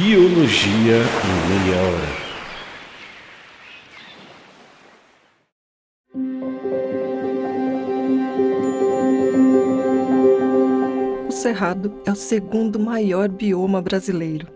Biologia 0.00 1.02
em 1.24 1.34
Meia 1.48 1.76
Hora. 1.82 2.10
O 11.26 11.32
Cerrado 11.32 12.00
é 12.06 12.12
o 12.12 12.14
segundo 12.14 12.78
maior 12.78 13.28
bioma 13.28 13.82
brasileiro. 13.82 14.46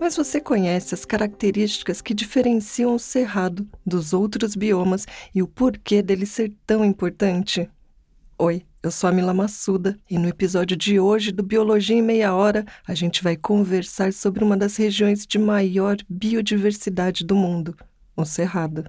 Mas 0.00 0.16
você 0.16 0.40
conhece 0.40 0.94
as 0.94 1.04
características 1.04 2.00
que 2.00 2.14
diferenciam 2.14 2.94
o 2.94 2.98
Cerrado 2.98 3.68
dos 3.84 4.14
outros 4.14 4.56
biomas 4.56 5.06
e 5.34 5.42
o 5.42 5.46
porquê 5.46 6.00
dele 6.00 6.24
ser 6.24 6.54
tão 6.66 6.82
importante? 6.82 7.68
Oi, 8.38 8.62
eu 8.86 8.90
sou 8.92 9.10
a 9.10 9.12
Mila 9.12 9.34
Massuda 9.34 9.98
e 10.08 10.16
no 10.16 10.28
episódio 10.28 10.76
de 10.76 11.00
hoje 11.00 11.32
do 11.32 11.42
Biologia 11.42 11.96
em 11.96 12.00
Meia 12.02 12.32
Hora 12.32 12.64
a 12.86 12.94
gente 12.94 13.20
vai 13.20 13.36
conversar 13.36 14.12
sobre 14.12 14.44
uma 14.44 14.56
das 14.56 14.76
regiões 14.76 15.26
de 15.26 15.40
maior 15.40 15.96
biodiversidade 16.08 17.24
do 17.24 17.34
mundo, 17.34 17.76
o 18.16 18.24
Cerrado. 18.24 18.88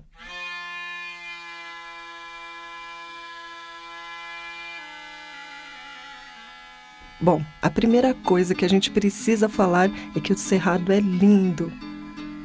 Bom, 7.19 7.43
a 7.59 7.69
primeira 7.71 8.13
coisa 8.13 8.53
que 8.53 8.65
a 8.65 8.69
gente 8.69 8.91
precisa 8.91 9.49
falar 9.49 9.89
é 10.15 10.19
que 10.19 10.31
o 10.31 10.37
Cerrado 10.37 10.91
é 10.91 10.99
lindo. 10.99 11.73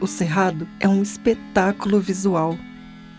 O 0.00 0.06
Cerrado 0.06 0.66
é 0.80 0.88
um 0.88 1.02
espetáculo 1.02 2.00
visual 2.00 2.56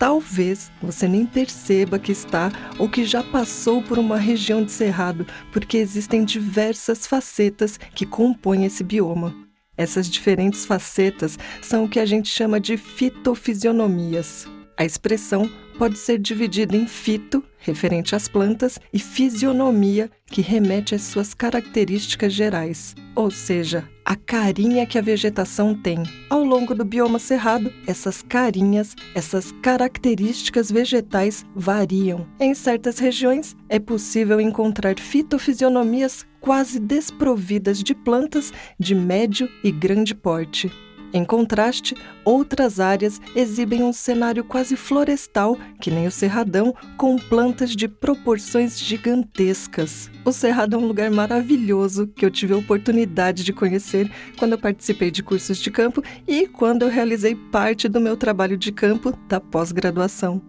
talvez 0.03 0.69
você 0.81 1.07
nem 1.07 1.25
perceba 1.25 1.97
que 1.97 2.11
está 2.11 2.51
ou 2.77 2.89
que 2.89 3.05
já 3.05 3.23
passou 3.23 3.81
por 3.81 3.97
uma 3.97 4.17
região 4.17 4.61
de 4.61 4.69
cerrado, 4.69 5.25
porque 5.49 5.77
existem 5.77 6.25
diversas 6.25 7.07
facetas 7.07 7.77
que 7.95 8.05
compõem 8.05 8.65
esse 8.65 8.83
bioma. 8.83 9.33
Essas 9.77 10.09
diferentes 10.09 10.65
facetas 10.65 11.39
são 11.61 11.85
o 11.85 11.89
que 11.89 12.01
a 12.01 12.05
gente 12.05 12.27
chama 12.27 12.59
de 12.59 12.75
fitofisionomias. 12.75 14.45
A 14.75 14.83
expressão 14.83 15.49
pode 15.77 15.97
ser 15.97 16.19
dividida 16.19 16.75
em 16.75 16.85
fito, 16.85 17.41
referente 17.59 18.13
às 18.13 18.27
plantas, 18.27 18.77
e 18.91 18.99
fisionomia, 18.99 20.11
que 20.25 20.41
remete 20.41 20.93
às 20.93 21.03
suas 21.03 21.33
características 21.33 22.33
gerais, 22.33 22.93
ou 23.15 23.31
seja, 23.31 23.87
a 24.05 24.15
carinha 24.15 24.85
que 24.85 24.97
a 24.97 25.01
vegetação 25.01 25.73
tem. 25.73 26.03
Ao 26.29 26.43
longo 26.43 26.75
do 26.75 26.83
bioma 26.83 27.19
cerrado, 27.19 27.71
essas 27.87 28.21
carinhas, 28.21 28.95
essas 29.15 29.51
características 29.61 30.71
vegetais 30.71 31.45
variam. 31.55 32.27
Em 32.39 32.53
certas 32.53 32.99
regiões, 32.99 33.55
é 33.69 33.79
possível 33.79 34.39
encontrar 34.41 34.99
fitofisionomias 34.99 36.25
quase 36.41 36.79
desprovidas 36.79 37.81
de 37.81 37.95
plantas 37.95 38.51
de 38.77 38.93
médio 38.93 39.49
e 39.63 39.71
grande 39.71 40.13
porte. 40.13 40.71
Em 41.13 41.23
contraste, 41.23 41.95
outras 42.25 42.79
áreas 42.79 43.21
exibem 43.35 43.83
um 43.83 43.93
cenário 43.93 44.43
quase 44.43 44.75
florestal, 44.75 45.55
que 45.79 45.91
nem 45.91 46.07
o 46.07 46.11
Cerradão, 46.11 46.73
com 46.97 47.17
plantas 47.17 47.75
de 47.75 47.87
proporções 47.87 48.79
gigantescas. 48.79 50.09
O 50.25 50.31
Cerrado 50.31 50.75
é 50.75 50.79
um 50.79 50.87
lugar 50.87 51.11
maravilhoso 51.11 52.07
que 52.07 52.25
eu 52.25 52.31
tive 52.31 52.55
a 52.55 52.57
oportunidade 52.57 53.43
de 53.43 53.53
conhecer 53.53 54.11
quando 54.39 54.53
eu 54.53 54.57
participei 54.57 55.11
de 55.11 55.21
cursos 55.21 55.59
de 55.59 55.69
campo 55.69 56.01
e 56.27 56.47
quando 56.47 56.81
eu 56.81 56.89
realizei 56.89 57.35
parte 57.35 57.87
do 57.87 58.01
meu 58.01 58.17
trabalho 58.17 58.57
de 58.57 58.71
campo 58.71 59.15
da 59.29 59.39
pós-graduação. 59.39 60.41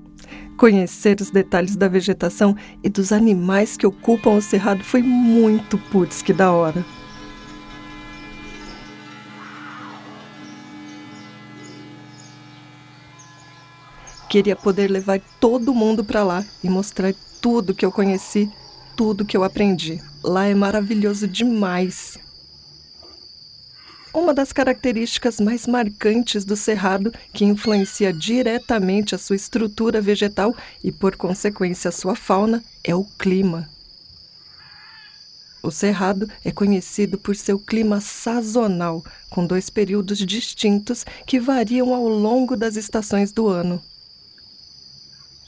Conhecer 0.56 1.21
os 1.21 1.31
detalhes 1.31 1.77
da 1.77 1.89
vegetação 1.89 2.56
e 2.83 2.89
dos 2.89 3.12
animais 3.12 3.77
que 3.77 3.87
ocupam 3.87 4.31
o 4.31 4.41
cerrado 4.41 4.83
foi 4.83 5.03
muito 5.03 5.77
putz 5.77 6.23
que 6.23 6.33
da 6.33 6.51
hora. 6.53 6.83
Queria 14.34 14.56
poder 14.56 14.91
levar 14.91 15.21
todo 15.39 15.72
mundo 15.72 16.03
para 16.03 16.25
lá 16.25 16.45
e 16.61 16.69
mostrar 16.69 17.15
tudo 17.41 17.72
que 17.72 17.87
eu 17.87 17.93
conheci, 17.93 18.50
tudo 18.97 19.25
que 19.25 19.37
eu 19.37 19.45
aprendi. 19.45 20.03
Lá 20.25 20.47
é 20.47 20.55
maravilhoso 20.56 21.28
demais. 21.28 22.19
Uma 24.12 24.34
das 24.34 24.53
características 24.53 25.39
mais 25.39 25.69
marcantes 25.69 26.44
do 26.44 26.56
cerrado, 26.56 27.15
que 27.33 27.44
influencia 27.44 28.12
diretamente 28.12 29.15
a 29.15 29.19
sua 29.19 29.37
estrutura 29.37 30.00
vegetal 30.00 30.53
e, 30.83 30.91
por 30.91 31.15
consequência, 31.15 31.91
a 31.91 31.93
sua 31.93 32.17
fauna, 32.17 32.61
é 32.83 32.93
o 32.93 33.05
clima. 33.05 33.71
O 35.62 35.71
cerrado 35.71 36.28
é 36.44 36.50
conhecido 36.50 37.17
por 37.19 37.37
seu 37.37 37.56
clima 37.56 38.00
sazonal, 38.00 39.00
com 39.31 39.47
dois 39.47 39.71
períodos 39.71 40.19
distintos 40.19 41.06
que 41.25 41.39
variam 41.39 41.94
ao 41.94 42.09
longo 42.09 42.56
das 42.56 42.75
estações 42.75 43.31
do 43.31 43.47
ano. 43.47 43.81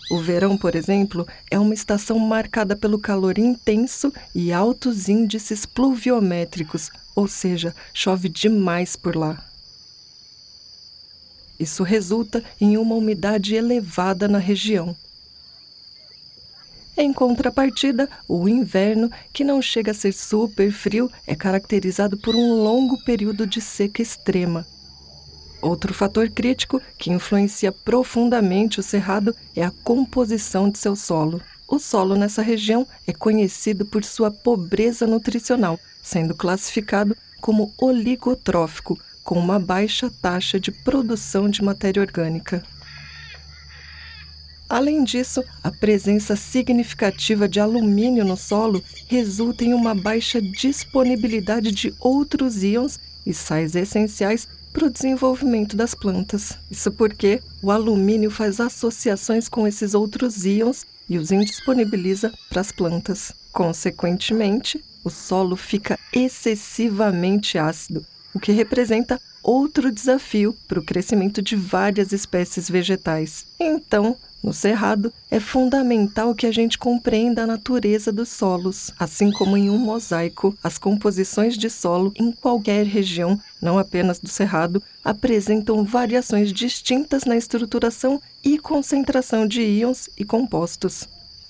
O 0.09 0.19
verão, 0.19 0.57
por 0.57 0.77
exemplo, 0.77 1.27
é 1.51 1.59
uma 1.59 1.75
estação 1.75 2.19
marcada 2.19 2.77
pelo 2.77 2.99
calor 2.99 3.39
intenso 3.39 4.13
e 4.35 4.53
altos 4.53 5.09
índices 5.09 5.67
pluviométricos, 5.67 6.91
ou 7.15 7.27
seja, 7.27 7.75
chove 7.93 8.29
demais 8.29 8.95
por 8.95 9.17
lá. 9.17 9.45
Isso 11.59 11.83
resulta 11.83 12.45
em 12.61 12.77
uma 12.77 12.95
umidade 12.95 13.55
elevada 13.55 14.29
na 14.29 14.39
região. 14.39 14.95
Em 16.97 17.13
contrapartida, 17.13 18.09
o 18.29 18.49
inverno, 18.49 19.11
que 19.33 19.43
não 19.43 19.61
chega 19.61 19.91
a 19.91 19.95
ser 19.95 20.13
super 20.13 20.71
frio, 20.71 21.11
é 21.27 21.35
caracterizado 21.35 22.17
por 22.17 22.35
um 22.35 22.63
longo 22.63 22.97
período 23.05 23.47
de 23.47 23.61
seca 23.61 24.01
extrema. 24.01 24.67
Outro 25.67 25.93
fator 25.93 26.31
crítico 26.31 26.81
que 26.97 27.11
influencia 27.11 27.73
profundamente 27.73 28.79
o 28.79 28.85
cerrado 28.85 29.35
é 29.53 29.65
a 29.65 29.73
composição 29.83 30.71
de 30.71 30.79
seu 30.79 30.95
solo. 30.95 31.43
O 31.67 31.81
solo 31.81 32.15
nessa 32.15 32.41
região 32.41 32.87
é 33.05 33.13
conhecido 33.13 33.85
por 33.85 34.05
sua 34.05 34.31
pobreza 34.31 35.09
nutricional, 35.09 35.77
sendo 36.01 36.37
classificado 36.37 37.17
como 37.41 37.75
oligotrófico, 37.77 38.97
com 39.25 39.37
uma 39.37 39.59
baixa 39.59 40.09
taxa 40.23 40.61
de 40.61 40.71
produção 40.71 41.49
de 41.49 41.65
matéria 41.65 42.01
orgânica. 42.01 42.63
Além 44.69 45.03
disso, 45.03 45.43
a 45.65 45.73
presença 45.73 46.37
significativa 46.37 47.49
de 47.49 47.59
alumínio 47.59 48.25
no 48.25 48.37
solo 48.37 48.85
resulta 49.09 49.65
em 49.65 49.75
uma 49.75 49.97
baixa 49.97 50.41
disponibilidade 50.41 51.73
de 51.73 51.93
outros 51.99 52.63
íons 52.63 53.01
e 53.27 53.35
sais 53.35 53.75
essenciais 53.75 54.47
para 54.77 54.89
o 54.89 54.91
desenvolvimento 54.91 55.75
das 55.75 55.95
plantas. 55.95 56.59
Isso 56.71 56.93
porque 56.93 57.41
o 57.63 57.71
alumínio 57.71 58.31
faz 58.31 58.61
associações 58.61 59.49
com 59.49 59.67
esses 59.67 59.95
outros 59.95 60.45
íons 60.45 60.85
e 61.09 61.17
os 61.17 61.33
indisponibiliza 61.33 62.31
para 62.51 62.61
as 62.61 62.71
plantas. 62.71 63.33
Consequentemente, 63.55 64.85
o 65.03 65.09
solo 65.09 65.57
fica 65.57 65.99
excessivamente 66.13 67.57
ácido, 67.57 68.05
o 68.35 68.39
que 68.39 68.53
representa 68.53 69.19
outro 69.43 69.91
desafio 69.91 70.55
para 70.69 70.79
o 70.79 70.85
crescimento 70.85 71.41
de 71.41 71.57
várias 71.57 72.13
espécies 72.13 72.69
vegetais. 72.69 73.47
Então, 73.59 74.15
no 74.47 74.53
cerrado, 74.53 75.13
é 75.29 75.41
fundamental 75.41 76.33
que 76.33 76.47
a 76.47 76.53
gente 76.53 76.79
compreenda 76.79 77.43
a 77.43 77.47
natureza 77.49 78.13
dos 78.13 78.29
solos, 78.29 78.93
assim 78.97 79.33
como 79.33 79.57
em 79.57 79.69
um 79.69 79.77
mosaico, 79.77 80.57
as 80.63 80.79
composições 80.79 81.59
de 81.59 81.69
solo 81.69 82.13
em 82.15 82.31
qualquer 82.31 82.87
região, 82.87 83.41
não 83.61 83.77
apenas 83.77 84.21
do 84.21 84.29
cerrado, 84.29 84.81
apresentam 85.05 85.85
variações 85.85 86.53
distintas 86.53 87.25
na 87.25 87.37
estruturação 87.37 88.23
e 88.45 88.57
concentração 88.57 89.49
de 89.49 89.63
íons 89.63 90.09
e 90.17 90.25
compostos. 90.25 91.09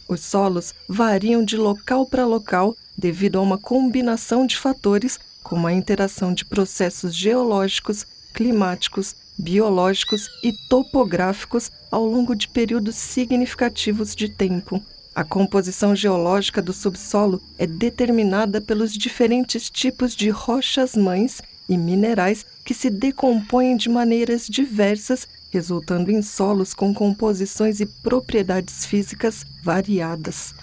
Os 0.09 0.21
solos 0.21 0.73
variam 0.89 1.45
de 1.45 1.59
local 1.59 2.07
para 2.07 2.25
local 2.25 2.75
devido 2.97 3.39
a 3.39 3.43
uma 3.43 3.59
combinação 3.59 4.47
de 4.47 4.57
fatores, 4.57 5.21
como 5.43 5.67
a 5.67 5.73
interação 5.73 6.33
de 6.33 6.47
processos 6.47 7.15
geológicos, 7.15 8.07
climáticos, 8.33 9.15
biológicos 9.39 10.29
e 10.43 10.53
topográficos 10.53 11.71
ao 11.91 12.05
longo 12.05 12.35
de 12.35 12.49
períodos 12.49 12.97
significativos 12.97 14.15
de 14.15 14.29
tempo. 14.29 14.83
A 15.15 15.25
composição 15.25 15.97
geológica 15.97 16.61
do 16.61 16.73
subsolo 16.73 17.41
é 17.59 17.67
determinada 17.67 18.61
pelos 18.61 18.93
diferentes 18.93 19.71
tipos 19.71 20.15
de 20.15 20.29
rochas-mães 20.29 21.41
e 21.69 21.77
minerais 21.77 22.45
que 22.65 22.75
se 22.75 22.91
decompõem 22.91 23.77
de 23.77 23.89
maneiras 23.89 24.47
diversas, 24.47 25.27
resultando 25.51 26.11
em 26.11 26.21
solos 26.21 26.75
com 26.75 26.93
composições 26.93 27.81
e 27.81 27.87
propriedades 27.87 28.85
físicas 28.85 29.45
variadas. 29.63 30.55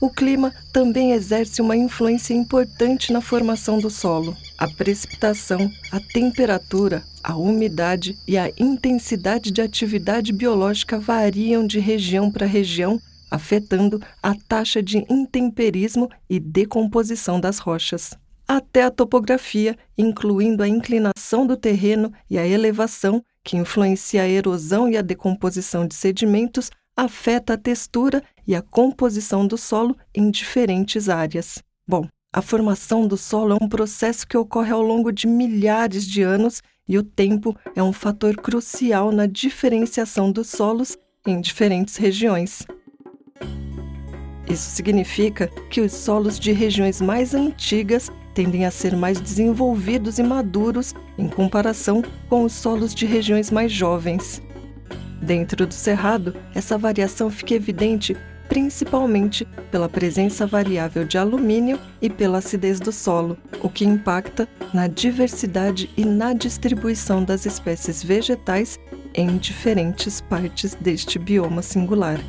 O 0.00 0.10
clima 0.10 0.52
também 0.72 1.12
exerce 1.12 1.62
uma 1.62 1.76
influência 1.76 2.34
importante 2.34 3.12
na 3.12 3.20
formação 3.20 3.78
do 3.78 3.88
solo. 3.88 4.36
A 4.58 4.68
precipitação, 4.68 5.70
a 5.90 5.98
temperatura, 6.12 7.02
a 7.22 7.36
umidade 7.36 8.14
e 8.28 8.36
a 8.36 8.50
intensidade 8.58 9.50
de 9.50 9.62
atividade 9.62 10.32
biológica 10.32 10.98
variam 10.98 11.66
de 11.66 11.78
região 11.78 12.30
para 12.30 12.44
região, 12.46 13.00
afetando 13.30 14.00
a 14.22 14.34
taxa 14.34 14.82
de 14.82 15.04
intemperismo 15.10 16.10
e 16.28 16.38
decomposição 16.38 17.40
das 17.40 17.58
rochas. 17.58 18.14
até 18.46 18.84
a 18.84 18.90
topografia, 18.90 19.76
incluindo 19.96 20.62
a 20.62 20.68
inclinação 20.68 21.46
do 21.46 21.56
terreno 21.56 22.12
e 22.30 22.38
a 22.38 22.46
elevação, 22.46 23.22
que 23.42 23.56
influencia 23.56 24.22
a 24.22 24.28
erosão 24.28 24.88
e 24.88 24.96
a 24.96 25.02
decomposição 25.02 25.86
de 25.86 25.94
sedimentos, 25.94 26.70
afeta 26.96 27.54
a 27.54 27.58
textura 27.58 28.22
e 28.46 28.54
a 28.54 28.62
composição 28.62 29.46
do 29.46 29.56
solo 29.56 29.96
em 30.14 30.30
diferentes 30.30 31.08
áreas. 31.08 31.62
Bom, 31.86 32.06
a 32.32 32.42
formação 32.42 33.06
do 33.06 33.16
solo 33.16 33.52
é 33.52 33.64
um 33.64 33.68
processo 33.68 34.26
que 34.26 34.36
ocorre 34.36 34.72
ao 34.72 34.82
longo 34.82 35.12
de 35.12 35.26
milhares 35.26 36.06
de 36.06 36.22
anos 36.22 36.62
e 36.88 36.98
o 36.98 37.02
tempo 37.02 37.56
é 37.74 37.82
um 37.82 37.92
fator 37.92 38.36
crucial 38.36 39.12
na 39.12 39.26
diferenciação 39.26 40.30
dos 40.30 40.48
solos 40.48 40.96
em 41.26 41.40
diferentes 41.40 41.96
regiões. 41.96 42.66
Isso 44.48 44.70
significa 44.70 45.48
que 45.70 45.80
os 45.80 45.92
solos 45.92 46.38
de 46.38 46.52
regiões 46.52 47.00
mais 47.00 47.34
antigas 47.34 48.10
tendem 48.34 48.66
a 48.66 48.70
ser 48.70 48.94
mais 48.96 49.20
desenvolvidos 49.20 50.18
e 50.18 50.22
maduros 50.22 50.94
em 51.16 51.28
comparação 51.28 52.02
com 52.28 52.44
os 52.44 52.52
solos 52.52 52.94
de 52.94 53.06
regiões 53.06 53.50
mais 53.50 53.72
jovens. 53.72 54.42
Dentro 55.20 55.66
do 55.66 55.74
cerrado, 55.74 56.34
essa 56.54 56.76
variação 56.76 57.30
fica 57.30 57.54
evidente 57.54 58.16
principalmente 58.48 59.46
pela 59.70 59.88
presença 59.88 60.46
variável 60.46 61.04
de 61.04 61.16
alumínio 61.16 61.78
e 62.00 62.10
pela 62.10 62.38
acidez 62.38 62.78
do 62.78 62.92
solo, 62.92 63.36
o 63.62 63.68
que 63.68 63.84
impacta 63.84 64.48
na 64.72 64.86
diversidade 64.86 65.90
e 65.96 66.04
na 66.04 66.32
distribuição 66.32 67.24
das 67.24 67.46
espécies 67.46 68.02
vegetais 68.02 68.78
em 69.14 69.36
diferentes 69.38 70.20
partes 70.20 70.74
deste 70.74 71.18
bioma 71.18 71.62
singular. 71.62 72.20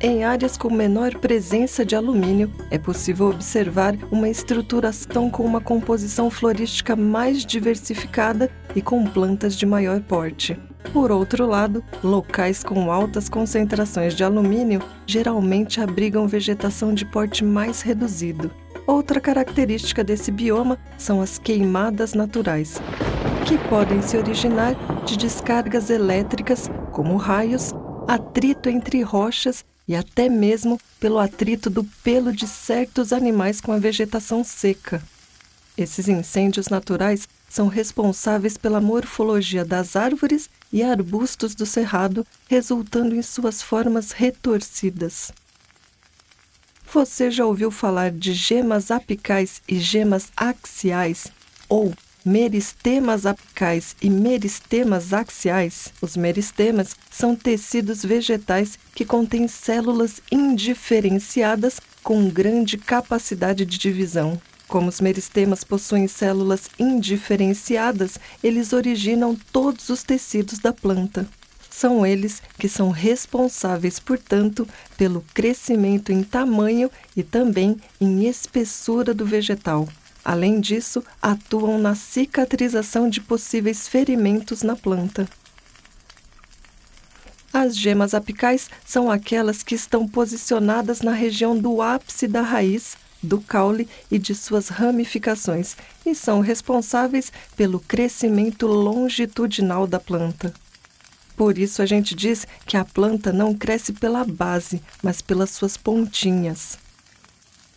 Em 0.00 0.22
áreas 0.22 0.58
com 0.58 0.70
menor 0.70 1.16
presença 1.18 1.84
de 1.84 1.96
alumínio, 1.96 2.52
é 2.70 2.76
possível 2.76 3.28
observar 3.28 3.96
uma 4.10 4.28
estruturação 4.28 5.30
com 5.30 5.44
uma 5.44 5.60
composição 5.60 6.28
florística 6.28 6.94
mais 6.94 7.46
diversificada 7.46 8.50
e 8.74 8.82
com 8.82 9.04
plantas 9.06 9.56
de 9.56 9.64
maior 9.64 10.00
porte. 10.02 10.58
Por 10.92 11.10
outro 11.10 11.46
lado, 11.46 11.82
locais 12.02 12.62
com 12.62 12.90
altas 12.90 13.28
concentrações 13.28 14.14
de 14.14 14.22
alumínio 14.22 14.80
geralmente 15.06 15.80
abrigam 15.80 16.26
vegetação 16.28 16.94
de 16.94 17.04
porte 17.04 17.44
mais 17.44 17.82
reduzido. 17.82 18.50
Outra 18.86 19.20
característica 19.20 20.04
desse 20.04 20.30
bioma 20.30 20.78
são 20.98 21.22
as 21.22 21.38
queimadas 21.38 22.12
naturais, 22.12 22.80
que 23.46 23.56
podem 23.68 24.02
se 24.02 24.16
originar 24.16 24.74
de 25.04 25.16
descargas 25.16 25.88
elétricas, 25.88 26.70
como 26.92 27.16
raios, 27.16 27.72
atrito 28.06 28.68
entre 28.68 29.00
rochas 29.02 29.64
e 29.88 29.96
até 29.96 30.28
mesmo 30.28 30.78
pelo 31.00 31.18
atrito 31.18 31.68
do 31.68 31.84
pelo 32.02 32.32
de 32.32 32.46
certos 32.46 33.12
animais 33.12 33.60
com 33.60 33.72
a 33.72 33.78
vegetação 33.78 34.44
seca. 34.44 35.02
Esses 35.76 36.06
incêndios 36.08 36.68
naturais 36.68 37.26
são 37.54 37.68
responsáveis 37.68 38.56
pela 38.56 38.80
morfologia 38.80 39.64
das 39.64 39.94
árvores 39.94 40.50
e 40.72 40.82
arbustos 40.82 41.54
do 41.54 41.64
cerrado, 41.64 42.26
resultando 42.48 43.14
em 43.14 43.22
suas 43.22 43.62
formas 43.62 44.10
retorcidas. 44.10 45.30
Você 46.92 47.30
já 47.30 47.46
ouviu 47.46 47.70
falar 47.70 48.10
de 48.10 48.34
gemas 48.34 48.90
apicais 48.90 49.62
e 49.68 49.78
gemas 49.78 50.32
axiais, 50.36 51.28
ou 51.68 51.94
meristemas 52.26 53.24
apicais 53.24 53.94
e 54.02 54.10
meristemas 54.10 55.12
axiais. 55.12 55.92
Os 56.00 56.16
meristemas 56.16 56.96
são 57.08 57.36
tecidos 57.36 58.02
vegetais 58.04 58.76
que 58.96 59.04
contêm 59.04 59.46
células 59.46 60.20
indiferenciadas 60.28 61.80
com 62.02 62.28
grande 62.28 62.76
capacidade 62.78 63.64
de 63.64 63.78
divisão. 63.78 64.40
Como 64.66 64.88
os 64.88 65.00
meristemas 65.00 65.62
possuem 65.62 66.08
células 66.08 66.68
indiferenciadas, 66.78 68.18
eles 68.42 68.72
originam 68.72 69.36
todos 69.52 69.88
os 69.88 70.02
tecidos 70.02 70.58
da 70.58 70.72
planta. 70.72 71.26
São 71.70 72.06
eles 72.06 72.40
que 72.58 72.68
são 72.68 72.90
responsáveis, 72.90 73.98
portanto, 73.98 74.66
pelo 74.96 75.24
crescimento 75.34 76.12
em 76.12 76.22
tamanho 76.22 76.90
e 77.16 77.22
também 77.22 77.76
em 78.00 78.26
espessura 78.26 79.12
do 79.12 79.26
vegetal. 79.26 79.88
Além 80.24 80.60
disso, 80.60 81.04
atuam 81.20 81.78
na 81.78 81.94
cicatrização 81.94 83.10
de 83.10 83.20
possíveis 83.20 83.86
ferimentos 83.86 84.62
na 84.62 84.74
planta. 84.74 85.28
As 87.52 87.76
gemas 87.76 88.14
apicais 88.14 88.70
são 88.84 89.10
aquelas 89.10 89.62
que 89.62 89.74
estão 89.74 90.08
posicionadas 90.08 91.02
na 91.02 91.12
região 91.12 91.56
do 91.56 91.82
ápice 91.82 92.26
da 92.26 92.40
raiz, 92.40 92.96
do 93.24 93.40
caule 93.40 93.88
e 94.10 94.18
de 94.18 94.34
suas 94.34 94.68
ramificações 94.68 95.76
e 96.04 96.14
são 96.14 96.40
responsáveis 96.40 97.32
pelo 97.56 97.80
crescimento 97.80 98.66
longitudinal 98.66 99.86
da 99.86 99.98
planta. 99.98 100.52
Por 101.36 101.58
isso 101.58 101.82
a 101.82 101.86
gente 101.86 102.14
diz 102.14 102.46
que 102.64 102.76
a 102.76 102.84
planta 102.84 103.32
não 103.32 103.54
cresce 103.54 103.92
pela 103.92 104.24
base, 104.24 104.80
mas 105.02 105.20
pelas 105.20 105.50
suas 105.50 105.76
pontinhas. 105.76 106.78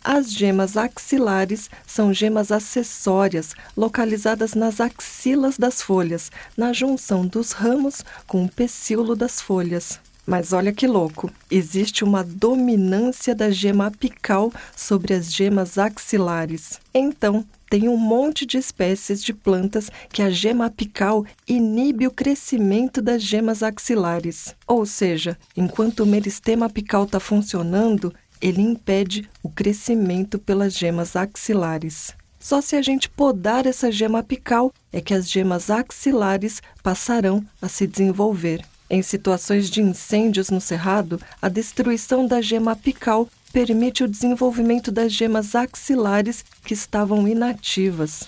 As 0.03 0.31
gemas 0.31 0.77
axilares 0.77 1.69
são 1.85 2.13
gemas 2.13 2.51
acessórias 2.51 3.53
localizadas 3.75 4.53
nas 4.53 4.79
axilas 4.79 5.57
das 5.57 5.81
folhas, 5.81 6.31
na 6.55 6.71
junção 6.71 7.25
dos 7.25 7.51
ramos 7.51 8.05
com 8.25 8.45
o 8.45 8.49
pecíolo 8.49 9.15
das 9.15 9.41
folhas. 9.41 9.99
Mas 10.27 10.51
olha 10.51 10.73
que 10.73 10.85
louco! 10.85 11.31
Existe 11.49 12.03
uma 12.03 12.21
dominância 12.21 13.33
da 13.33 13.49
gema 13.49 13.87
apical 13.87 14.51
sobre 14.75 15.13
as 15.13 15.33
gemas 15.33 15.77
axilares. 15.77 16.81
Então, 16.93 17.45
tem 17.69 17.87
um 17.87 17.95
monte 17.95 18.45
de 18.45 18.57
espécies 18.57 19.23
de 19.23 19.33
plantas 19.33 19.89
que 20.09 20.21
a 20.21 20.29
gema 20.29 20.65
apical 20.65 21.25
inibe 21.47 22.05
o 22.05 22.11
crescimento 22.11 23.01
das 23.01 23.23
gemas 23.23 23.63
axilares. 23.63 24.53
Ou 24.67 24.85
seja, 24.85 25.37
enquanto 25.55 26.01
o 26.01 26.05
meristema 26.05 26.65
apical 26.65 27.05
está 27.05 27.21
funcionando, 27.21 28.13
ele 28.41 28.61
impede 28.61 29.29
o 29.41 29.49
crescimento 29.49 30.37
pelas 30.37 30.73
gemas 30.73 31.15
axilares. 31.15 32.13
Só 32.37 32.59
se 32.59 32.75
a 32.75 32.81
gente 32.81 33.07
podar 33.07 33.65
essa 33.65 33.89
gema 33.89 34.19
apical 34.19 34.73
é 34.91 34.99
que 34.99 35.13
as 35.13 35.29
gemas 35.29 35.69
axilares 35.69 36.61
passarão 36.83 37.45
a 37.61 37.69
se 37.69 37.87
desenvolver. 37.87 38.61
Em 38.89 39.01
situações 39.01 39.69
de 39.69 39.81
incêndios 39.81 40.49
no 40.49 40.61
cerrado, 40.61 41.19
a 41.41 41.49
destruição 41.49 42.25
da 42.25 42.41
gema 42.41 42.71
apical 42.71 43.27
permite 43.51 44.03
o 44.03 44.07
desenvolvimento 44.07 44.91
das 44.91 45.11
gemas 45.11 45.55
axilares 45.55 46.43
que 46.63 46.73
estavam 46.73 47.27
inativas. 47.27 48.23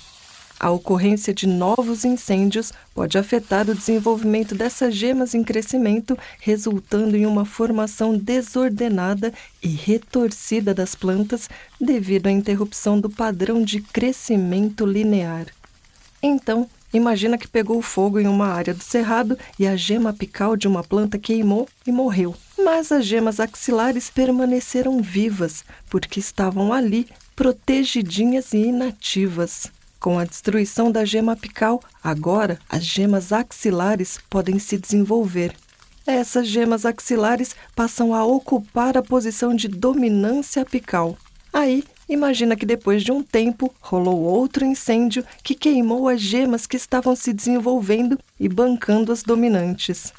A 0.59 0.69
ocorrência 0.69 1.33
de 1.33 1.47
novos 1.47 2.03
incêndios 2.03 2.73
pode 2.93 3.17
afetar 3.17 3.69
o 3.69 3.75
desenvolvimento 3.75 4.53
dessas 4.53 4.93
gemas 4.93 5.33
em 5.33 5.41
crescimento, 5.41 6.19
resultando 6.41 7.15
em 7.15 7.25
uma 7.25 7.45
formação 7.45 8.17
desordenada 8.17 9.33
e 9.63 9.69
retorcida 9.69 10.73
das 10.73 10.95
plantas 10.95 11.49
devido 11.79 12.27
à 12.27 12.31
interrupção 12.31 12.99
do 12.99 13.09
padrão 13.09 13.63
de 13.63 13.79
crescimento 13.79 14.85
linear. 14.85 15.45
Então, 16.21 16.69
imagina 16.93 17.37
que 17.37 17.47
pegou 17.47 17.81
fogo 17.81 18.19
em 18.19 18.27
uma 18.27 18.47
área 18.47 18.73
do 18.73 18.83
cerrado 18.83 19.37
e 19.57 19.67
a 19.67 19.75
gema 19.75 20.09
apical 20.09 20.55
de 20.55 20.67
uma 20.67 20.83
planta 20.83 21.17
queimou 21.17 21.67
e 21.85 21.91
morreu. 21.91 22.35
Mas 22.57 22.91
as 22.91 23.05
gemas 23.05 23.39
axilares 23.39 24.09
permaneceram 24.09 25.01
vivas, 25.01 25.63
porque 25.89 26.19
estavam 26.19 26.73
ali, 26.73 27.07
protegidinhas 27.35 28.53
e 28.53 28.57
inativas. 28.57 29.71
Com 29.99 30.17
a 30.17 30.25
destruição 30.25 30.91
da 30.91 31.03
gema 31.03 31.33
apical, 31.33 31.81
agora 32.03 32.57
as 32.69 32.85
gemas 32.85 33.33
axilares 33.33 34.17
podem 34.29 34.57
se 34.57 34.77
desenvolver. 34.77 35.53
Essas 36.07 36.47
gemas 36.47 36.85
axilares 36.85 37.55
passam 37.75 38.15
a 38.15 38.25
ocupar 38.25 38.97
a 38.97 39.03
posição 39.03 39.53
de 39.53 39.67
dominância 39.67 40.61
apical. 40.61 41.17
Aí, 41.51 41.83
imagina 42.09 42.55
que 42.55 42.65
depois 42.65 43.03
de 43.03 43.11
um 43.11 43.23
tempo 43.23 43.73
rolou 43.79 44.19
outro 44.21 44.65
incêndio 44.65 45.23
que 45.43 45.55
queimou 45.55 46.09
as 46.09 46.19
gemas 46.19 46.65
que 46.65 46.75
estavam 46.75 47.15
se 47.15 47.31
desenvolvendo 47.31 48.19
e 48.39 48.49
bancando 48.49 49.11
as 49.11 49.23
dominantes. 49.23 50.11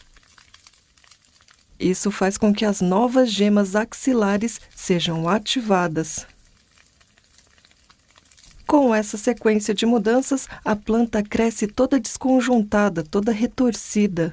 Isso 1.78 2.10
faz 2.10 2.38
com 2.38 2.52
que 2.52 2.64
as 2.64 2.80
novas 2.80 3.30
gemas 3.30 3.74
axilares 3.74 4.60
sejam 4.74 5.28
ativadas. 5.28 6.26
Com 8.66 8.94
essa 8.94 9.16
sequência 9.16 9.74
de 9.74 9.84
mudanças, 9.84 10.46
a 10.64 10.76
planta 10.76 11.22
cresce 11.22 11.66
toda 11.66 11.98
desconjuntada, 11.98 13.02
toda 13.02 13.32
retorcida. 13.32 14.32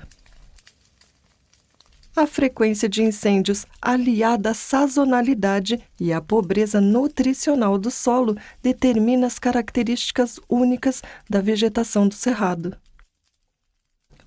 A 2.17 2.25
frequência 2.25 2.89
de 2.89 3.03
incêndios, 3.03 3.67
aliada 3.79 4.49
à 4.49 4.53
sazonalidade 4.55 5.79
e 6.01 6.11
à 6.11 6.19
pobreza 6.19 6.81
nutricional 6.81 7.77
do 7.77 7.91
solo, 7.91 8.35
determina 8.59 9.27
as 9.27 9.37
características 9.37 10.39
únicas 10.49 11.03
da 11.29 11.41
vegetação 11.41 12.07
do 12.07 12.15
cerrado. 12.15 12.75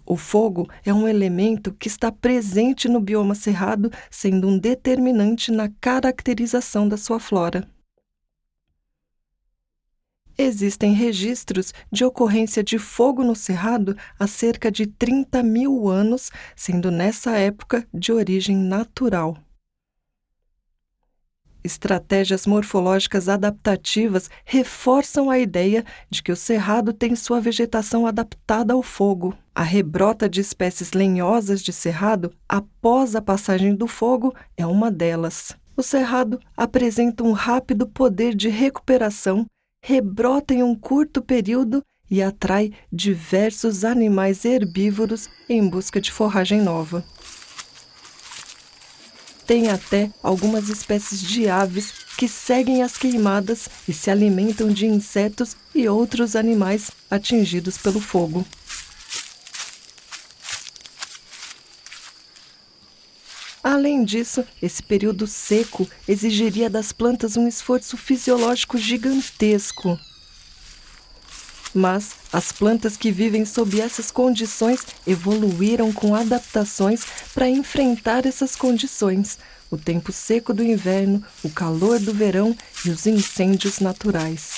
O 0.06 0.16
fogo 0.16 0.70
é 0.87 0.94
um 0.94 1.09
elemento 1.09 1.73
que 1.73 1.88
está 1.88 2.12
presente 2.12 2.88
no 2.88 3.00
bioma 3.00 3.35
cerrado, 3.35 3.90
sendo 4.09 4.47
um 4.47 4.56
determinante 4.56 5.50
na 5.50 5.68
caracterização 5.80 6.88
da 6.88 6.97
sua 6.97 7.18
flora. 7.18 7.68
Existem 10.42 10.94
registros 10.94 11.75
de 11.92 12.02
ocorrência 12.02 12.64
de 12.64 12.78
fogo 12.78 13.23
no 13.23 13.37
cerrado 13.37 13.94
há 14.18 14.26
cerca 14.26 14.73
de 14.73 14.87
30 14.87 15.42
mil 15.42 15.87
anos, 15.87 16.30
sendo 16.56 16.90
nessa 16.90 17.37
época 17.37 17.87
de 17.92 18.11
origem 18.11 18.56
natural. 18.56 19.37
Estratégias 21.62 22.47
morfológicas 22.47 23.28
adaptativas 23.28 24.30
reforçam 24.42 25.28
a 25.28 25.38
ideia 25.38 25.85
de 26.09 26.23
que 26.23 26.32
o 26.32 26.37
cerrado 26.37 26.94
tem 26.94 27.14
sua 27.14 27.38
vegetação 27.38 28.06
adaptada 28.06 28.73
ao 28.73 28.82
fogo. 28.82 29.37
A 29.54 29.62
rebrota 29.62 30.26
de 30.26 30.40
espécies 30.40 30.92
lenhosas 30.94 31.61
de 31.61 31.70
cerrado 31.70 32.32
após 32.49 33.14
a 33.14 33.20
passagem 33.20 33.75
do 33.75 33.87
fogo 33.87 34.35
é 34.56 34.64
uma 34.64 34.90
delas. 34.90 35.54
O 35.76 35.82
cerrado 35.82 36.40
apresenta 36.56 37.23
um 37.23 37.32
rápido 37.32 37.87
poder 37.87 38.35
de 38.35 38.49
recuperação 38.49 39.47
rebrota 39.83 40.55
em 40.55 40.63
um 40.63 40.75
curto 40.75 41.23
período 41.23 41.83
e 42.11 42.23
atrai 42.23 42.73
diversos 42.93 43.85
animais 43.85 44.45
herbívoros 44.45 45.29
em 45.49 45.67
busca 45.69 46.01
de 46.01 46.11
forragem 46.11 46.61
nova. 46.61 47.05
Tem 49.47 49.69
até 49.69 50.11
algumas 50.23 50.69
espécies 50.69 51.21
de 51.21 51.49
aves 51.49 51.93
que 52.17 52.29
seguem 52.29 52.83
as 52.83 52.97
queimadas 52.97 53.69
e 53.89 53.93
se 53.93 54.11
alimentam 54.11 54.69
de 54.69 54.87
insetos 54.87 55.57
e 55.75 55.89
outros 55.89 56.37
animais 56.37 56.91
atingidos 57.11 57.79
pelo 57.79 58.01
fogo. 58.01 58.45
Além 63.81 64.05
disso, 64.05 64.45
esse 64.61 64.83
período 64.83 65.27
seco 65.27 65.89
exigiria 66.07 66.69
das 66.69 66.93
plantas 66.93 67.35
um 67.39 67.49
esforço 67.49 67.97
fisiológico 67.97 68.77
gigantesco. 68.77 69.99
Mas 71.73 72.11
as 72.31 72.53
plantas 72.53 72.95
que 72.99 73.11
vivem 73.11 73.47
sob 73.47 73.81
essas 73.81 74.11
condições 74.11 74.85
evoluíram 75.07 75.91
com 75.95 76.15
adaptações 76.15 77.07
para 77.33 77.49
enfrentar 77.49 78.27
essas 78.27 78.55
condições: 78.55 79.39
o 79.71 79.79
tempo 79.79 80.13
seco 80.13 80.53
do 80.53 80.63
inverno, 80.63 81.25
o 81.43 81.49
calor 81.49 81.99
do 81.99 82.13
verão 82.13 82.55
e 82.85 82.91
os 82.91 83.07
incêndios 83.07 83.81
naturais. 83.81 84.57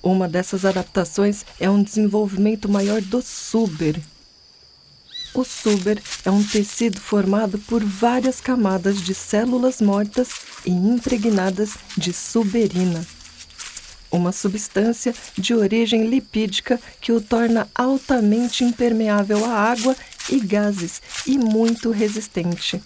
Uma 0.00 0.28
dessas 0.28 0.64
adaptações 0.64 1.44
é 1.58 1.68
um 1.68 1.82
desenvolvimento 1.82 2.68
maior 2.68 3.00
do 3.00 3.20
suber, 3.20 4.00
o 5.34 5.44
suber 5.44 6.00
é 6.24 6.30
um 6.30 6.42
tecido 6.42 7.00
formado 7.00 7.58
por 7.58 7.82
várias 7.84 8.40
camadas 8.40 9.00
de 9.00 9.14
células 9.14 9.80
mortas 9.80 10.28
e 10.64 10.70
impregnadas 10.70 11.74
de 11.96 12.12
suberina, 12.12 13.06
uma 14.10 14.32
substância 14.32 15.14
de 15.36 15.54
origem 15.54 16.06
lipídica 16.06 16.78
que 17.00 17.12
o 17.12 17.20
torna 17.20 17.68
altamente 17.74 18.62
impermeável 18.62 19.44
à 19.44 19.70
água 19.70 19.96
e 20.28 20.38
gases 20.38 21.00
e 21.26 21.38
muito 21.38 21.90
resistente. 21.90 22.82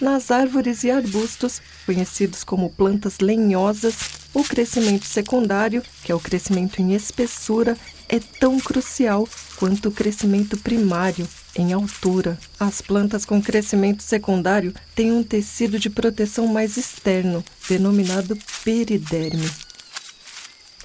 Nas 0.00 0.30
árvores 0.30 0.84
e 0.84 0.90
arbustos, 0.90 1.60
conhecidos 1.84 2.44
como 2.44 2.70
plantas 2.70 3.18
lenhosas, 3.18 3.96
o 4.32 4.44
crescimento 4.44 5.04
secundário, 5.06 5.82
que 6.04 6.12
é 6.12 6.14
o 6.14 6.20
crescimento 6.20 6.80
em 6.80 6.94
espessura, 6.94 7.76
é 8.08 8.18
tão 8.18 8.58
crucial 8.58 9.28
quanto 9.56 9.88
o 9.88 9.92
crescimento 9.92 10.56
primário 10.56 11.28
em 11.54 11.72
altura. 11.72 12.38
As 12.58 12.80
plantas 12.80 13.24
com 13.24 13.42
crescimento 13.42 14.02
secundário 14.02 14.74
têm 14.94 15.12
um 15.12 15.22
tecido 15.22 15.78
de 15.78 15.90
proteção 15.90 16.46
mais 16.46 16.76
externo, 16.76 17.44
denominado 17.68 18.38
periderme. 18.64 19.50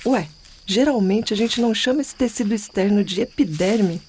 Ué, 0.06 0.28
geralmente 0.66 1.34
a 1.34 1.38
gente 1.38 1.62
não 1.62 1.74
chama 1.74 2.02
esse 2.02 2.16
tecido 2.16 2.54
externo 2.54 3.04
de 3.04 3.22
epiderme? 3.22 4.02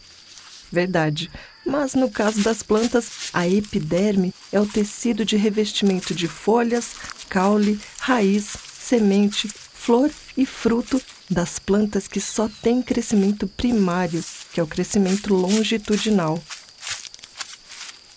Verdade. 0.72 1.30
Mas 1.64 1.94
no 1.94 2.10
caso 2.10 2.42
das 2.42 2.62
plantas, 2.62 3.30
a 3.32 3.48
epiderme 3.48 4.34
é 4.52 4.60
o 4.60 4.66
tecido 4.66 5.24
de 5.24 5.36
revestimento 5.36 6.14
de 6.14 6.26
folhas, 6.26 6.94
caule, 7.28 7.80
raiz, 7.98 8.56
semente, 8.78 9.48
flor 9.48 10.10
e 10.36 10.44
fruto 10.44 11.00
das 11.34 11.58
plantas 11.58 12.08
que 12.08 12.20
só 12.20 12.48
têm 12.62 12.80
crescimento 12.80 13.46
primário, 13.46 14.24
que 14.52 14.60
é 14.60 14.62
o 14.62 14.66
crescimento 14.66 15.34
longitudinal. 15.34 16.42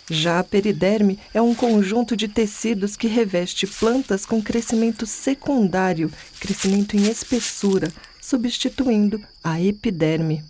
Já 0.09 0.39
a 0.39 0.43
periderme 0.43 1.19
é 1.33 1.41
um 1.41 1.53
conjunto 1.53 2.15
de 2.15 2.29
tecidos 2.29 2.95
que 2.95 3.07
reveste 3.07 3.67
plantas 3.67 4.25
com 4.25 4.41
crescimento 4.41 5.05
secundário, 5.05 6.09
crescimento 6.39 6.95
em 6.95 7.09
espessura, 7.09 7.91
substituindo 8.21 9.21
a 9.43 9.61
epiderme. 9.61 10.45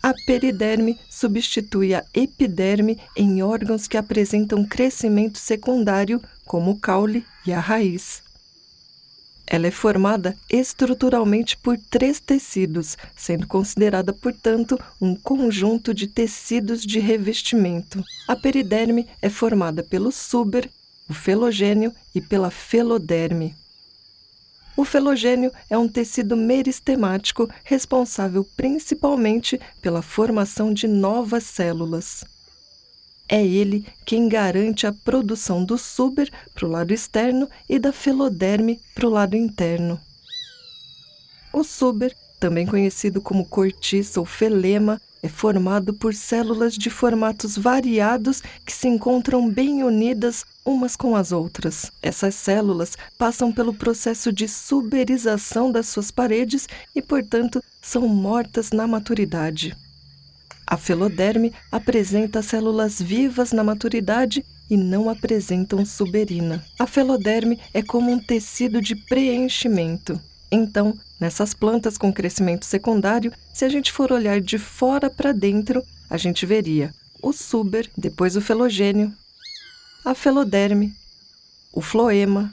A 0.00 0.12
periderme 0.26 1.00
substitui 1.08 1.94
a 1.94 2.04
epiderme 2.12 2.98
em 3.16 3.42
órgãos 3.42 3.88
que 3.88 3.96
apresentam 3.96 4.64
crescimento 4.64 5.38
secundário, 5.38 6.22
como 6.44 6.72
o 6.72 6.78
caule 6.78 7.24
e 7.46 7.52
a 7.52 7.58
raiz. 7.58 8.23
Ela 9.46 9.66
é 9.66 9.70
formada 9.70 10.36
estruturalmente 10.50 11.56
por 11.56 11.78
três 11.78 12.18
tecidos, 12.18 12.96
sendo 13.14 13.46
considerada, 13.46 14.12
portanto, 14.12 14.78
um 15.00 15.14
conjunto 15.14 15.92
de 15.92 16.06
tecidos 16.06 16.82
de 16.82 16.98
revestimento. 16.98 18.02
A 18.26 18.34
periderme 18.34 19.06
é 19.20 19.28
formada 19.28 19.82
pelo 19.82 20.10
suber, 20.10 20.70
o 21.08 21.12
felogênio 21.12 21.92
e 22.14 22.20
pela 22.20 22.50
feloderme. 22.50 23.54
O 24.76 24.84
felogênio 24.84 25.52
é 25.70 25.78
um 25.78 25.86
tecido 25.86 26.36
meristemático 26.36 27.48
responsável 27.62 28.44
principalmente 28.56 29.60
pela 29.80 30.02
formação 30.02 30.72
de 30.72 30.88
novas 30.88 31.44
células. 31.44 32.24
É 33.28 33.44
ele 33.44 33.86
quem 34.04 34.28
garante 34.28 34.86
a 34.86 34.92
produção 34.92 35.64
do 35.64 35.78
suber 35.78 36.30
para 36.54 36.66
o 36.66 36.70
lado 36.70 36.92
externo 36.92 37.48
e 37.68 37.78
da 37.78 37.92
feloderme 37.92 38.80
para 38.94 39.06
o 39.06 39.10
lado 39.10 39.36
interno. 39.36 39.98
O 41.52 41.64
suber, 41.64 42.14
também 42.38 42.66
conhecido 42.66 43.22
como 43.22 43.46
cortiça 43.46 44.20
ou 44.20 44.26
felema, 44.26 45.00
é 45.22 45.28
formado 45.28 45.94
por 45.94 46.12
células 46.12 46.74
de 46.74 46.90
formatos 46.90 47.56
variados 47.56 48.42
que 48.66 48.72
se 48.72 48.88
encontram 48.88 49.48
bem 49.48 49.82
unidas 49.82 50.44
umas 50.62 50.96
com 50.96 51.16
as 51.16 51.32
outras. 51.32 51.90
Essas 52.02 52.34
células 52.34 52.94
passam 53.16 53.50
pelo 53.50 53.72
processo 53.72 54.30
de 54.30 54.46
suberização 54.46 55.72
das 55.72 55.86
suas 55.88 56.10
paredes 56.10 56.68
e, 56.94 57.00
portanto, 57.00 57.62
são 57.80 58.06
mortas 58.06 58.70
na 58.70 58.86
maturidade. 58.86 59.74
A 60.66 60.76
feloderme 60.76 61.52
apresenta 61.70 62.42
células 62.42 63.00
vivas 63.00 63.52
na 63.52 63.62
maturidade 63.62 64.44
e 64.70 64.76
não 64.76 65.10
apresentam 65.10 65.84
suberina. 65.84 66.64
A 66.78 66.86
feloderme 66.86 67.58
é 67.72 67.82
como 67.82 68.10
um 68.10 68.18
tecido 68.18 68.80
de 68.80 68.96
preenchimento. 68.96 70.20
Então, 70.50 70.94
Nessas 71.24 71.54
plantas 71.54 71.96
com 71.96 72.12
crescimento 72.12 72.66
secundário, 72.66 73.32
se 73.50 73.64
a 73.64 73.68
gente 73.70 73.90
for 73.90 74.12
olhar 74.12 74.42
de 74.42 74.58
fora 74.58 75.08
para 75.08 75.32
dentro, 75.32 75.82
a 76.10 76.18
gente 76.18 76.44
veria 76.44 76.92
o 77.22 77.32
suber, 77.32 77.88
depois 77.96 78.36
o 78.36 78.42
felogênio, 78.42 79.10
a 80.04 80.14
feloderme, 80.14 80.92
o 81.72 81.80
floema, 81.80 82.52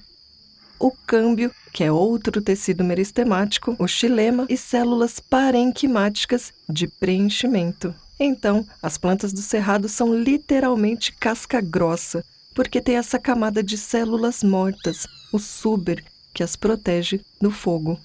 o 0.82 0.92
câmbio, 1.06 1.54
que 1.72 1.84
é 1.84 1.92
outro 1.92 2.42
tecido 2.42 2.84
meristemático, 2.84 3.76
o 3.78 3.88
xilema 3.88 4.48
e 4.50 4.58
células 4.58 5.20
parenquimáticas 5.20 6.52
de 6.68 6.88
preenchimento. 6.88 7.94
Então, 8.20 8.66
as 8.82 8.98
plantas 8.98 9.32
do 9.32 9.42
cerrado 9.42 9.88
são 9.88 10.14
literalmente 10.14 11.14
casca 11.14 11.62
grossa, 11.62 12.26
porque 12.56 12.82
tem 12.82 12.98
essa 12.98 13.20
camada 13.20 13.64
de 13.64 13.78
células 13.78 14.44
mortas, 14.44 15.08
o 15.32 15.40
suber, 15.40 16.04
que 16.34 16.44
as 16.44 16.56
protege 16.56 17.22
do 17.40 17.52
fogo. 17.52 18.00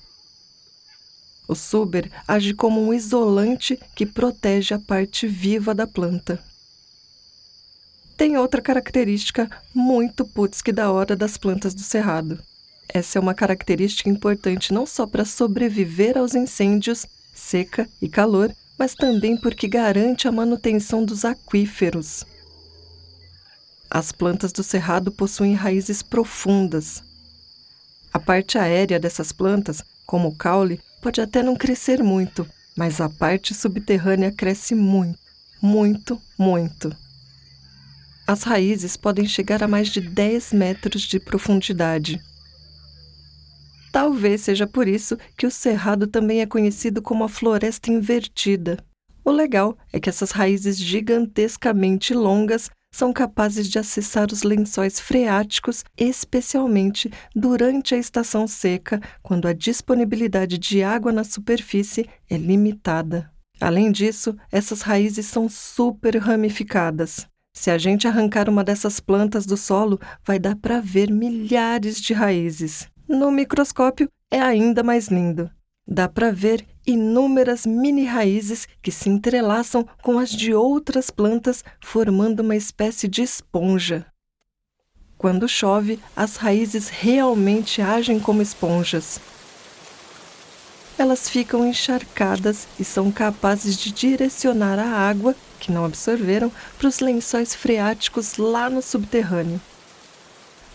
O 1.49 1.55
suber 1.55 2.11
age 2.27 2.53
como 2.53 2.81
um 2.81 2.93
isolante 2.93 3.79
que 3.95 4.05
protege 4.05 4.75
a 4.75 4.79
parte 4.79 5.27
viva 5.27 5.75
da 5.75 5.87
planta. 5.87 6.43
Tem 8.17 8.37
outra 8.37 8.61
característica 8.61 9.49
muito 9.75 10.27
putz 10.27 10.61
que 10.61 10.73
da 10.73 10.91
hora 10.91 11.15
das 11.15 11.37
plantas 11.37 11.75
do 11.75 11.83
cerrado. 11.83 12.39
Essa 12.89 13.19
é 13.19 13.21
uma 13.21 13.35
característica 13.35 14.09
importante 14.09 14.73
não 14.73 14.87
só 14.87 15.07
para 15.07 15.25
sobreviver 15.25 16.17
aos 16.17 16.35
incêndios, 16.35 17.07
seca 17.35 17.89
e 18.01 18.09
calor, 18.09 18.55
mas 18.79 18.95
também 18.95 19.37
porque 19.37 19.69
garante 19.69 20.29
a 20.29 20.33
manutenção 20.33 21.05
dos 21.05 21.25
aquíferos. 21.25 22.25
As 23.91 24.13
plantas 24.13 24.53
do 24.53 24.63
cerrado 24.63 25.11
possuem 25.11 25.55
raízes 25.55 26.03
profundas. 26.03 27.03
A 28.13 28.19
parte 28.19 28.59
aérea 28.59 28.99
dessas 28.99 29.33
plantas, 29.33 29.83
como 30.05 30.29
o 30.29 30.35
caule, 30.35 30.81
pode 31.01 31.21
até 31.21 31.43
não 31.43 31.55
crescer 31.57 32.03
muito, 32.03 32.47
mas 32.77 33.01
a 33.01 33.09
parte 33.09 33.55
subterrânea 33.55 34.33
cresce 34.33 34.75
muito, 34.75 35.19
muito, 35.63 36.21
muito. 36.39 36.95
As 38.27 38.43
raízes 38.43 38.97
podem 38.97 39.27
chegar 39.27 39.63
a 39.63 39.69
mais 39.69 39.89
de 39.89 40.01
10 40.01 40.53
metros 40.53 41.03
de 41.03 41.21
profundidade. 41.21 42.21
Talvez 43.97 44.43
seja 44.43 44.67
por 44.67 44.87
isso 44.87 45.17
que 45.39 45.47
o 45.47 45.51
cerrado 45.51 46.07
também 46.07 46.43
é 46.43 46.47
conhecido 46.47 47.01
como 47.01 47.25
a 47.25 47.31
floresta 47.31 47.91
invertida. 47.91 48.77
O 49.25 49.31
legal 49.31 49.75
é 49.91 49.99
que 49.99 50.11
essas 50.11 50.33
raízes 50.33 50.77
gigantescamente 50.77 52.13
longas 52.13 52.69
são 52.93 53.11
capazes 53.11 53.67
de 53.71 53.79
acessar 53.79 54.31
os 54.31 54.43
lençóis 54.43 55.01
freáticos, 55.01 55.83
especialmente 55.97 57.11
durante 57.35 57.95
a 57.95 57.99
estação 57.99 58.47
seca, 58.47 59.01
quando 59.23 59.49
a 59.49 59.55
disponibilidade 59.55 60.59
de 60.59 60.83
água 60.83 61.11
na 61.11 61.25
superfície 61.25 62.07
é 62.29 62.37
limitada. 62.37 63.31
Além 63.59 63.91
disso, 63.91 64.37
essas 64.53 64.83
raízes 64.83 65.25
são 65.25 65.49
super 65.49 66.19
ramificadas. 66.19 67.27
Se 67.55 67.71
a 67.71 67.79
gente 67.79 68.07
arrancar 68.07 68.47
uma 68.51 68.63
dessas 68.63 69.01
plantas 69.01 69.47
do 69.47 69.57
solo, 69.57 69.99
vai 70.23 70.39
dar 70.39 70.55
para 70.55 70.83
ver 70.83 71.11
milhares 71.11 71.99
de 71.99 72.13
raízes. 72.13 72.95
No 73.09 73.31
microscópio 73.31 74.11
é 74.29 74.41
ainda 74.41 74.83
mais 74.83 75.07
lindo. 75.07 75.49
Dá 75.87 76.09
para 76.09 76.33
ver 76.33 76.67
inúmeras 76.85 77.65
mini 77.65 78.05
raízes 78.05 78.67
que 78.83 78.91
se 78.91 79.09
entrelaçam 79.09 79.87
com 80.03 80.19
as 80.19 80.31
de 80.31 80.53
outras 80.53 81.09
plantas, 81.09 81.63
formando 81.81 82.41
uma 82.41 82.57
espécie 82.57 83.07
de 83.07 83.23
esponja. 83.23 84.05
Quando 85.17 85.49
chove, 85.49 86.01
as 86.17 86.35
raízes 86.35 86.89
realmente 86.89 87.81
agem 87.81 88.19
como 88.19 88.43
esponjas. 88.43 89.21
Elas 90.99 91.29
ficam 91.29 91.65
encharcadas 91.65 92.67
e 92.77 92.85
são 92.85 93.13
capazes 93.13 93.77
de 93.77 93.93
direcionar 93.93 94.81
a 94.81 94.89
água, 94.89 95.37
que 95.61 95.71
não 95.71 95.85
absorveram, 95.85 96.51
para 96.77 96.89
os 96.89 96.99
lençóis 96.99 97.55
freáticos 97.55 98.37
lá 98.37 98.69
no 98.69 98.83
subterrâneo. 98.83 99.61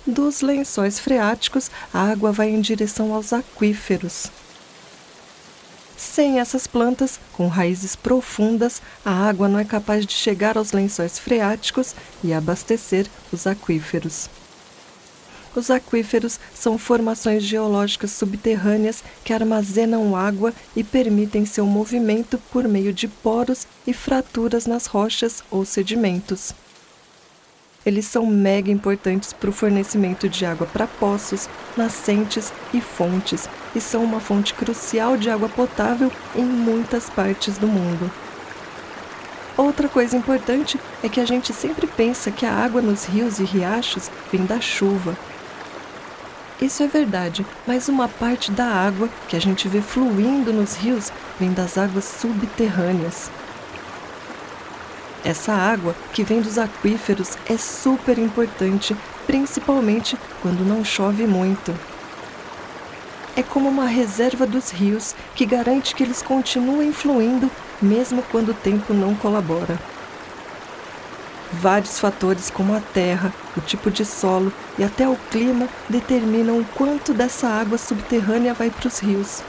Dos 0.05 0.41
lençóis 0.41 0.99
freáticos, 0.99 1.69
a 1.93 2.01
água 2.01 2.31
vai 2.31 2.49
em 2.49 2.59
direção 2.59 3.13
aos 3.13 3.31
aquíferos. 3.31 4.31
Sem 5.95 6.39
essas 6.39 6.65
plantas, 6.65 7.19
com 7.33 7.47
raízes 7.47 7.95
profundas, 7.95 8.81
a 9.05 9.11
água 9.11 9.47
não 9.47 9.59
é 9.59 9.63
capaz 9.63 10.03
de 10.03 10.13
chegar 10.13 10.57
aos 10.57 10.71
lençóis 10.71 11.19
freáticos 11.19 11.93
e 12.23 12.33
abastecer 12.33 13.05
os 13.31 13.45
aquíferos. 13.45 14.27
Os 15.55 15.69
aquíferos 15.69 16.39
são 16.55 16.79
formações 16.79 17.43
geológicas 17.43 18.09
subterrâneas 18.11 19.03
que 19.23 19.33
armazenam 19.33 20.15
água 20.15 20.51
e 20.75 20.83
permitem 20.83 21.45
seu 21.45 21.67
movimento 21.67 22.39
por 22.51 22.67
meio 22.67 22.91
de 22.91 23.07
poros 23.07 23.67
e 23.85 23.93
fraturas 23.93 24.65
nas 24.65 24.87
rochas 24.87 25.43
ou 25.51 25.63
sedimentos. 25.63 26.55
Eles 27.85 28.05
são 28.05 28.25
mega 28.27 28.71
importantes 28.71 29.33
para 29.33 29.49
o 29.49 29.53
fornecimento 29.53 30.29
de 30.29 30.45
água 30.45 30.67
para 30.67 30.85
poços, 30.85 31.49
nascentes 31.75 32.53
e 32.73 32.79
fontes, 32.79 33.49
e 33.75 33.81
são 33.81 34.03
uma 34.03 34.19
fonte 34.19 34.53
crucial 34.53 35.17
de 35.17 35.29
água 35.29 35.49
potável 35.49 36.11
em 36.35 36.43
muitas 36.43 37.09
partes 37.09 37.57
do 37.57 37.67
mundo. 37.67 38.11
Outra 39.57 39.89
coisa 39.89 40.15
importante 40.15 40.79
é 41.03 41.09
que 41.09 41.19
a 41.19 41.25
gente 41.25 41.53
sempre 41.53 41.87
pensa 41.87 42.31
que 42.31 42.45
a 42.45 42.53
água 42.53 42.81
nos 42.81 43.05
rios 43.05 43.39
e 43.39 43.43
riachos 43.43 44.09
vem 44.31 44.45
da 44.45 44.61
chuva. 44.61 45.17
Isso 46.61 46.83
é 46.83 46.87
verdade, 46.87 47.43
mas 47.65 47.89
uma 47.89 48.07
parte 48.07 48.51
da 48.51 48.65
água 48.65 49.09
que 49.27 49.35
a 49.35 49.41
gente 49.41 49.67
vê 49.67 49.81
fluindo 49.81 50.53
nos 50.53 50.75
rios 50.75 51.11
vem 51.39 51.51
das 51.51 51.77
águas 51.77 52.05
subterrâneas. 52.05 53.31
Essa 55.23 55.53
água 55.53 55.95
que 56.13 56.23
vem 56.23 56.41
dos 56.41 56.57
aquíferos 56.57 57.37
é 57.47 57.57
super 57.57 58.17
importante, 58.17 58.95
principalmente 59.27 60.17
quando 60.41 60.65
não 60.65 60.83
chove 60.83 61.27
muito. 61.27 61.73
É 63.35 63.43
como 63.43 63.69
uma 63.69 63.85
reserva 63.85 64.45
dos 64.45 64.71
rios 64.71 65.15
que 65.35 65.45
garante 65.45 65.95
que 65.95 66.03
eles 66.03 66.21
continuem 66.21 66.91
fluindo 66.91 67.49
mesmo 67.81 68.23
quando 68.31 68.49
o 68.49 68.53
tempo 68.53 68.93
não 68.93 69.15
colabora. 69.15 69.79
Vários 71.53 71.99
fatores, 71.99 72.49
como 72.49 72.73
a 72.73 72.79
terra, 72.79 73.33
o 73.57 73.61
tipo 73.61 73.91
de 73.91 74.05
solo 74.05 74.53
e 74.77 74.83
até 74.83 75.07
o 75.07 75.17
clima, 75.29 75.67
determinam 75.89 76.59
o 76.59 76.65
quanto 76.75 77.13
dessa 77.13 77.47
água 77.47 77.77
subterrânea 77.77 78.53
vai 78.53 78.69
para 78.69 78.87
os 78.87 78.99
rios. 78.99 79.43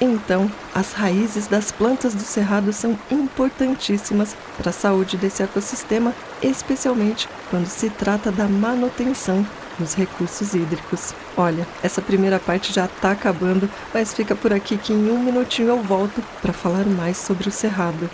Então, 0.00 0.50
as 0.74 0.92
raízes 0.92 1.48
das 1.48 1.72
plantas 1.72 2.14
do 2.14 2.22
cerrado 2.22 2.72
são 2.72 2.96
importantíssimas 3.10 4.36
para 4.56 4.70
a 4.70 4.72
saúde 4.72 5.16
desse 5.16 5.42
ecossistema, 5.42 6.14
especialmente 6.40 7.28
quando 7.50 7.66
se 7.66 7.90
trata 7.90 8.30
da 8.30 8.46
manutenção 8.46 9.44
dos 9.78 9.94
recursos 9.94 10.54
hídricos. 10.54 11.14
Olha, 11.36 11.66
essa 11.82 12.00
primeira 12.00 12.38
parte 12.38 12.72
já 12.72 12.84
está 12.84 13.10
acabando, 13.10 13.68
mas 13.92 14.14
fica 14.14 14.36
por 14.36 14.52
aqui 14.52 14.76
que 14.76 14.92
em 14.92 15.10
um 15.10 15.22
minutinho 15.22 15.68
eu 15.68 15.82
volto 15.82 16.22
para 16.42 16.52
falar 16.52 16.84
mais 16.84 17.16
sobre 17.16 17.48
o 17.48 17.52
cerrado. 17.52 18.08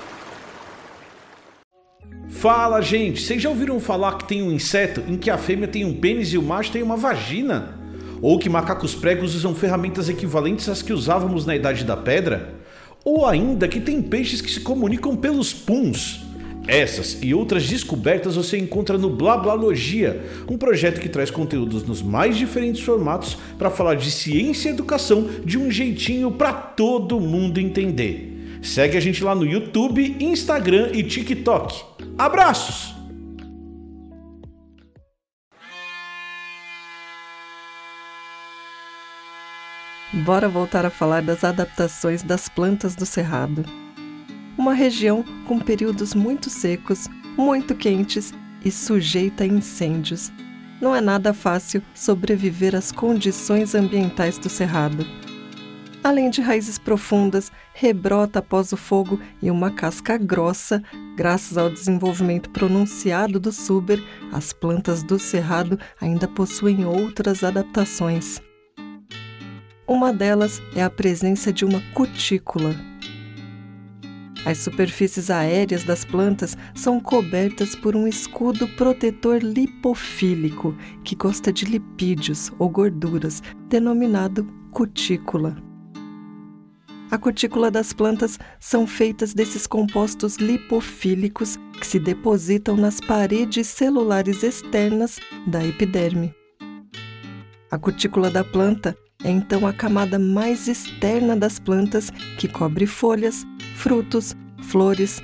Fala, 2.28 2.80
gente! 2.82 3.22
Vocês 3.22 3.40
já 3.40 3.48
ouviram 3.48 3.80
falar 3.80 4.18
que 4.18 4.26
tem 4.26 4.42
um 4.42 4.52
inseto 4.52 5.02
em 5.08 5.16
que 5.16 5.30
a 5.30 5.38
fêmea 5.38 5.68
tem 5.68 5.84
um 5.84 5.94
pênis 5.94 6.32
e 6.32 6.38
o 6.38 6.42
macho 6.42 6.72
tem 6.72 6.82
uma 6.82 6.96
vagina? 6.96 7.73
Ou 8.24 8.38
que 8.38 8.48
macacos 8.48 8.94
pregos 8.94 9.34
usam 9.34 9.54
ferramentas 9.54 10.08
equivalentes 10.08 10.66
às 10.70 10.80
que 10.80 10.94
usávamos 10.94 11.44
na 11.44 11.54
Idade 11.54 11.84
da 11.84 11.94
Pedra? 11.94 12.54
Ou 13.04 13.26
ainda 13.26 13.68
que 13.68 13.78
tem 13.78 14.00
peixes 14.00 14.40
que 14.40 14.50
se 14.50 14.60
comunicam 14.60 15.14
pelos 15.14 15.52
puns? 15.52 16.24
Essas 16.66 17.18
e 17.20 17.34
outras 17.34 17.68
descobertas 17.68 18.36
você 18.36 18.56
encontra 18.56 18.96
no 18.96 19.10
Blablalogia, 19.10 20.24
um 20.48 20.56
projeto 20.56 21.02
que 21.02 21.08
traz 21.10 21.30
conteúdos 21.30 21.84
nos 21.84 22.00
mais 22.00 22.34
diferentes 22.38 22.80
formatos 22.80 23.36
para 23.58 23.68
falar 23.68 23.96
de 23.96 24.10
ciência 24.10 24.70
e 24.70 24.72
educação 24.72 25.28
de 25.44 25.58
um 25.58 25.70
jeitinho 25.70 26.32
para 26.32 26.54
todo 26.54 27.20
mundo 27.20 27.60
entender. 27.60 28.58
Segue 28.62 28.96
a 28.96 29.00
gente 29.00 29.22
lá 29.22 29.34
no 29.34 29.44
YouTube, 29.44 30.16
Instagram 30.18 30.92
e 30.94 31.02
TikTok. 31.02 31.84
Abraços! 32.16 32.93
Bora 40.22 40.48
voltar 40.48 40.86
a 40.86 40.90
falar 40.90 41.22
das 41.22 41.42
adaptações 41.42 42.22
das 42.22 42.48
plantas 42.48 42.94
do 42.94 43.04
Cerrado. 43.04 43.64
Uma 44.56 44.72
região 44.72 45.24
com 45.44 45.58
períodos 45.58 46.14
muito 46.14 46.48
secos, 46.48 47.08
muito 47.36 47.74
quentes 47.74 48.32
e 48.64 48.70
sujeita 48.70 49.42
a 49.42 49.46
incêndios. 49.46 50.32
Não 50.80 50.94
é 50.94 51.00
nada 51.00 51.34
fácil 51.34 51.82
sobreviver 51.92 52.76
às 52.76 52.92
condições 52.92 53.74
ambientais 53.74 54.38
do 54.38 54.48
Cerrado. 54.48 55.04
Além 56.04 56.30
de 56.30 56.40
raízes 56.40 56.78
profundas, 56.78 57.50
rebrota 57.72 58.38
após 58.38 58.72
o 58.72 58.76
fogo 58.76 59.18
e 59.42 59.50
uma 59.50 59.72
casca 59.72 60.16
grossa, 60.16 60.80
graças 61.16 61.58
ao 61.58 61.68
desenvolvimento 61.68 62.50
pronunciado 62.50 63.40
do 63.40 63.50
suber, 63.50 64.00
as 64.32 64.52
plantas 64.52 65.02
do 65.02 65.18
cerrado 65.18 65.78
ainda 66.00 66.28
possuem 66.28 66.84
outras 66.84 67.42
adaptações. 67.42 68.40
Uma 69.86 70.14
delas 70.14 70.62
é 70.74 70.82
a 70.82 70.88
presença 70.88 71.52
de 71.52 71.62
uma 71.62 71.82
cutícula. 71.92 72.74
As 74.46 74.58
superfícies 74.58 75.30
aéreas 75.30 75.84
das 75.84 76.06
plantas 76.06 76.56
são 76.74 76.98
cobertas 76.98 77.74
por 77.76 77.94
um 77.94 78.08
escudo 78.08 78.66
protetor 78.66 79.42
lipofílico 79.42 80.74
que 81.04 81.14
gosta 81.14 81.52
de 81.52 81.66
lipídios 81.66 82.50
ou 82.58 82.70
gorduras, 82.70 83.42
denominado 83.68 84.46
cutícula. 84.70 85.54
A 87.10 87.18
cutícula 87.18 87.70
das 87.70 87.92
plantas 87.92 88.38
são 88.58 88.86
feitas 88.86 89.34
desses 89.34 89.66
compostos 89.66 90.36
lipofílicos 90.36 91.58
que 91.78 91.86
se 91.86 91.98
depositam 91.98 92.74
nas 92.74 93.00
paredes 93.00 93.66
celulares 93.66 94.42
externas 94.42 95.20
da 95.46 95.62
epiderme. 95.62 96.34
A 97.70 97.78
cutícula 97.78 98.30
da 98.30 98.42
planta 98.42 98.96
é 99.24 99.30
então 99.30 99.66
a 99.66 99.72
camada 99.72 100.18
mais 100.18 100.68
externa 100.68 101.34
das 101.34 101.58
plantas 101.58 102.10
que 102.38 102.46
cobre 102.46 102.86
folhas, 102.86 103.44
frutos, 103.74 104.36
flores 104.62 105.22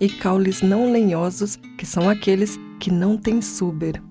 e 0.00 0.08
caules 0.08 0.60
não 0.60 0.90
lenhosos, 0.90 1.56
que 1.78 1.86
são 1.86 2.10
aqueles 2.10 2.58
que 2.80 2.90
não 2.90 3.16
têm 3.16 3.40
suber. 3.40 4.02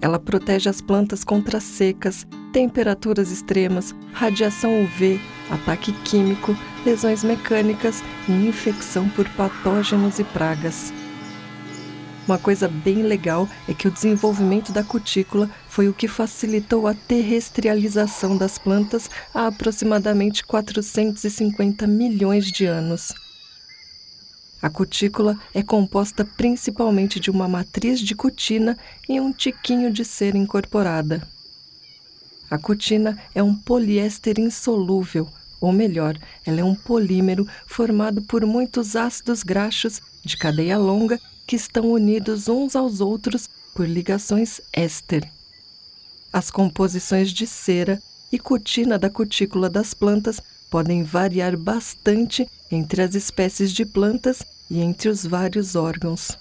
Ela 0.00 0.18
protege 0.18 0.68
as 0.68 0.80
plantas 0.80 1.24
contra 1.24 1.60
secas, 1.60 2.26
temperaturas 2.52 3.30
extremas, 3.30 3.94
radiação 4.12 4.84
UV, 4.84 5.20
ataque 5.50 5.92
químico, 6.04 6.56
lesões 6.84 7.24
mecânicas 7.24 8.02
e 8.28 8.32
infecção 8.32 9.08
por 9.08 9.28
patógenos 9.30 10.18
e 10.18 10.24
pragas. 10.24 10.92
Uma 12.28 12.38
coisa 12.38 12.68
bem 12.68 13.04
legal 13.04 13.48
é 13.66 13.72
que 13.72 13.88
o 13.88 13.90
desenvolvimento 13.90 14.70
da 14.70 14.84
cutícula 14.84 15.50
foi 15.66 15.88
o 15.88 15.94
que 15.94 16.06
facilitou 16.06 16.86
a 16.86 16.92
terrestrialização 16.92 18.36
das 18.36 18.58
plantas 18.58 19.08
há 19.32 19.46
aproximadamente 19.46 20.44
450 20.44 21.86
milhões 21.86 22.52
de 22.52 22.66
anos. 22.66 23.14
A 24.60 24.68
cutícula 24.68 25.38
é 25.54 25.62
composta 25.62 26.22
principalmente 26.22 27.18
de 27.18 27.30
uma 27.30 27.48
matriz 27.48 27.98
de 27.98 28.14
cutina 28.14 28.76
e 29.08 29.18
um 29.18 29.32
tiquinho 29.32 29.90
de 29.90 30.04
cera 30.04 30.36
incorporada. 30.36 31.26
A 32.50 32.58
cutina 32.58 33.18
é 33.34 33.42
um 33.42 33.54
poliéster 33.54 34.38
insolúvel, 34.38 35.26
ou 35.58 35.72
melhor, 35.72 36.18
ela 36.44 36.60
é 36.60 36.64
um 36.64 36.74
polímero 36.74 37.48
formado 37.66 38.20
por 38.20 38.44
muitos 38.44 38.96
ácidos 38.96 39.42
graxos 39.42 40.02
de 40.22 40.36
cadeia 40.36 40.76
longa 40.76 41.18
que 41.48 41.56
estão 41.56 41.90
unidos 41.90 42.46
uns 42.46 42.76
aos 42.76 43.00
outros 43.00 43.48
por 43.74 43.88
ligações 43.88 44.60
éster. 44.70 45.26
As 46.30 46.50
composições 46.50 47.32
de 47.32 47.46
cera 47.46 48.02
e 48.30 48.38
cutina 48.38 48.98
da 48.98 49.08
cutícula 49.08 49.70
das 49.70 49.94
plantas 49.94 50.42
podem 50.70 51.02
variar 51.02 51.56
bastante 51.56 52.46
entre 52.70 53.00
as 53.00 53.14
espécies 53.14 53.72
de 53.72 53.86
plantas 53.86 54.42
e 54.70 54.78
entre 54.80 55.08
os 55.08 55.24
vários 55.24 55.74
órgãos. 55.74 56.38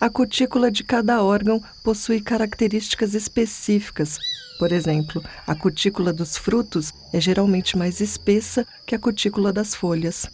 A 0.00 0.08
cutícula 0.08 0.70
de 0.70 0.82
cada 0.82 1.22
órgão 1.22 1.62
possui 1.84 2.18
características 2.18 3.12
específicas. 3.12 4.18
Por 4.58 4.72
exemplo, 4.72 5.22
a 5.46 5.54
cutícula 5.54 6.14
dos 6.14 6.38
frutos 6.38 6.94
é 7.12 7.20
geralmente 7.20 7.76
mais 7.76 8.00
espessa 8.00 8.66
que 8.86 8.94
a 8.94 8.98
cutícula 8.98 9.52
das 9.52 9.74
folhas. 9.74 10.26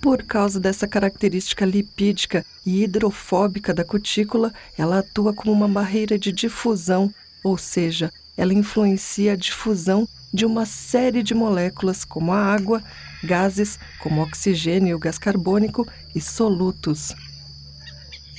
Por 0.00 0.22
causa 0.22 0.60
dessa 0.60 0.86
característica 0.86 1.64
lipídica 1.64 2.44
e 2.64 2.84
hidrofóbica 2.84 3.74
da 3.74 3.84
cutícula, 3.84 4.52
ela 4.76 5.00
atua 5.00 5.32
como 5.32 5.52
uma 5.52 5.68
barreira 5.68 6.18
de 6.18 6.30
difusão, 6.30 7.12
ou 7.42 7.58
seja, 7.58 8.12
ela 8.36 8.54
influencia 8.54 9.32
a 9.32 9.36
difusão 9.36 10.08
de 10.32 10.46
uma 10.46 10.64
série 10.66 11.22
de 11.22 11.34
moléculas 11.34 12.04
como 12.04 12.32
a 12.32 12.38
água, 12.38 12.82
gases 13.24 13.78
como 13.98 14.22
oxigênio 14.22 14.90
e 14.90 14.94
o 14.94 14.98
gás 14.98 15.18
carbônico 15.18 15.86
e 16.14 16.20
solutos. 16.20 17.14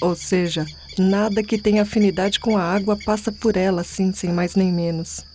Ou 0.01 0.15
seja, 0.15 0.65
nada 0.97 1.43
que 1.43 1.57
tenha 1.57 1.81
afinidade 1.81 2.39
com 2.39 2.57
a 2.57 2.63
água 2.63 2.97
passa 3.03 3.31
por 3.31 3.57
ela 3.57 3.81
assim, 3.81 4.13
sem 4.13 4.31
mais 4.31 4.55
nem 4.55 4.71
menos. 4.71 5.25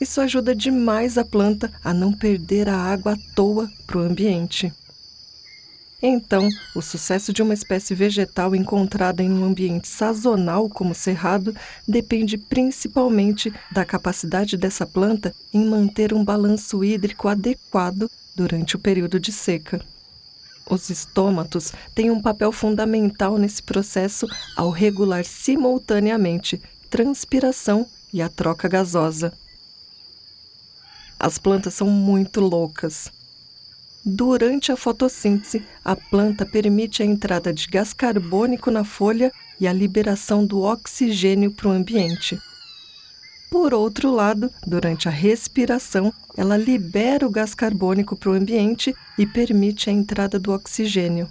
Isso 0.00 0.20
ajuda 0.20 0.54
demais 0.54 1.16
a 1.16 1.24
planta 1.24 1.72
a 1.82 1.94
não 1.94 2.12
perder 2.12 2.68
a 2.68 2.76
água 2.76 3.14
à 3.14 3.34
toa 3.34 3.70
para 3.86 3.98
o 3.98 4.02
ambiente. 4.02 4.72
Então, 6.02 6.46
o 6.74 6.82
sucesso 6.82 7.32
de 7.32 7.42
uma 7.42 7.54
espécie 7.54 7.94
vegetal 7.94 8.54
encontrada 8.54 9.22
em 9.22 9.30
um 9.30 9.44
ambiente 9.44 9.88
sazonal 9.88 10.68
como 10.68 10.92
o 10.92 10.94
cerrado 10.94 11.56
depende 11.88 12.36
principalmente 12.36 13.52
da 13.72 13.84
capacidade 13.84 14.58
dessa 14.58 14.86
planta 14.86 15.34
em 15.54 15.64
manter 15.64 16.12
um 16.12 16.22
balanço 16.22 16.84
hídrico 16.84 17.28
adequado 17.28 18.10
durante 18.36 18.76
o 18.76 18.78
período 18.78 19.18
de 19.18 19.32
seca. 19.32 19.82
Os 20.68 20.90
estômatos 20.90 21.72
têm 21.94 22.10
um 22.10 22.20
papel 22.20 22.52
fundamental 22.52 23.38
nesse 23.38 23.62
processo 23.62 24.26
ao 24.54 24.70
regular 24.70 25.24
simultaneamente 25.24 26.60
transpiração 26.90 27.86
e 28.12 28.20
a 28.20 28.28
troca 28.28 28.68
gasosa. 28.68 29.32
As 31.18 31.38
plantas 31.38 31.74
são 31.74 31.88
muito 31.88 32.40
loucas. 32.40 33.10
Durante 34.04 34.70
a 34.70 34.76
fotossíntese, 34.76 35.64
a 35.84 35.96
planta 35.96 36.46
permite 36.46 37.02
a 37.02 37.06
entrada 37.06 37.52
de 37.52 37.66
gás 37.66 37.92
carbônico 37.92 38.70
na 38.70 38.84
folha 38.84 39.32
e 39.58 39.66
a 39.66 39.72
liberação 39.72 40.46
do 40.46 40.62
oxigênio 40.62 41.50
para 41.50 41.68
o 41.68 41.72
ambiente. 41.72 42.38
Por 43.50 43.74
outro 43.74 44.10
lado, 44.10 44.50
durante 44.66 45.08
a 45.08 45.10
respiração, 45.10 46.12
ela 46.36 46.56
libera 46.56 47.26
o 47.26 47.30
gás 47.30 47.54
carbônico 47.54 48.16
para 48.16 48.30
o 48.30 48.34
ambiente 48.34 48.94
e 49.18 49.26
permite 49.26 49.88
a 49.88 49.92
entrada 49.92 50.38
do 50.38 50.52
oxigênio. 50.52 51.28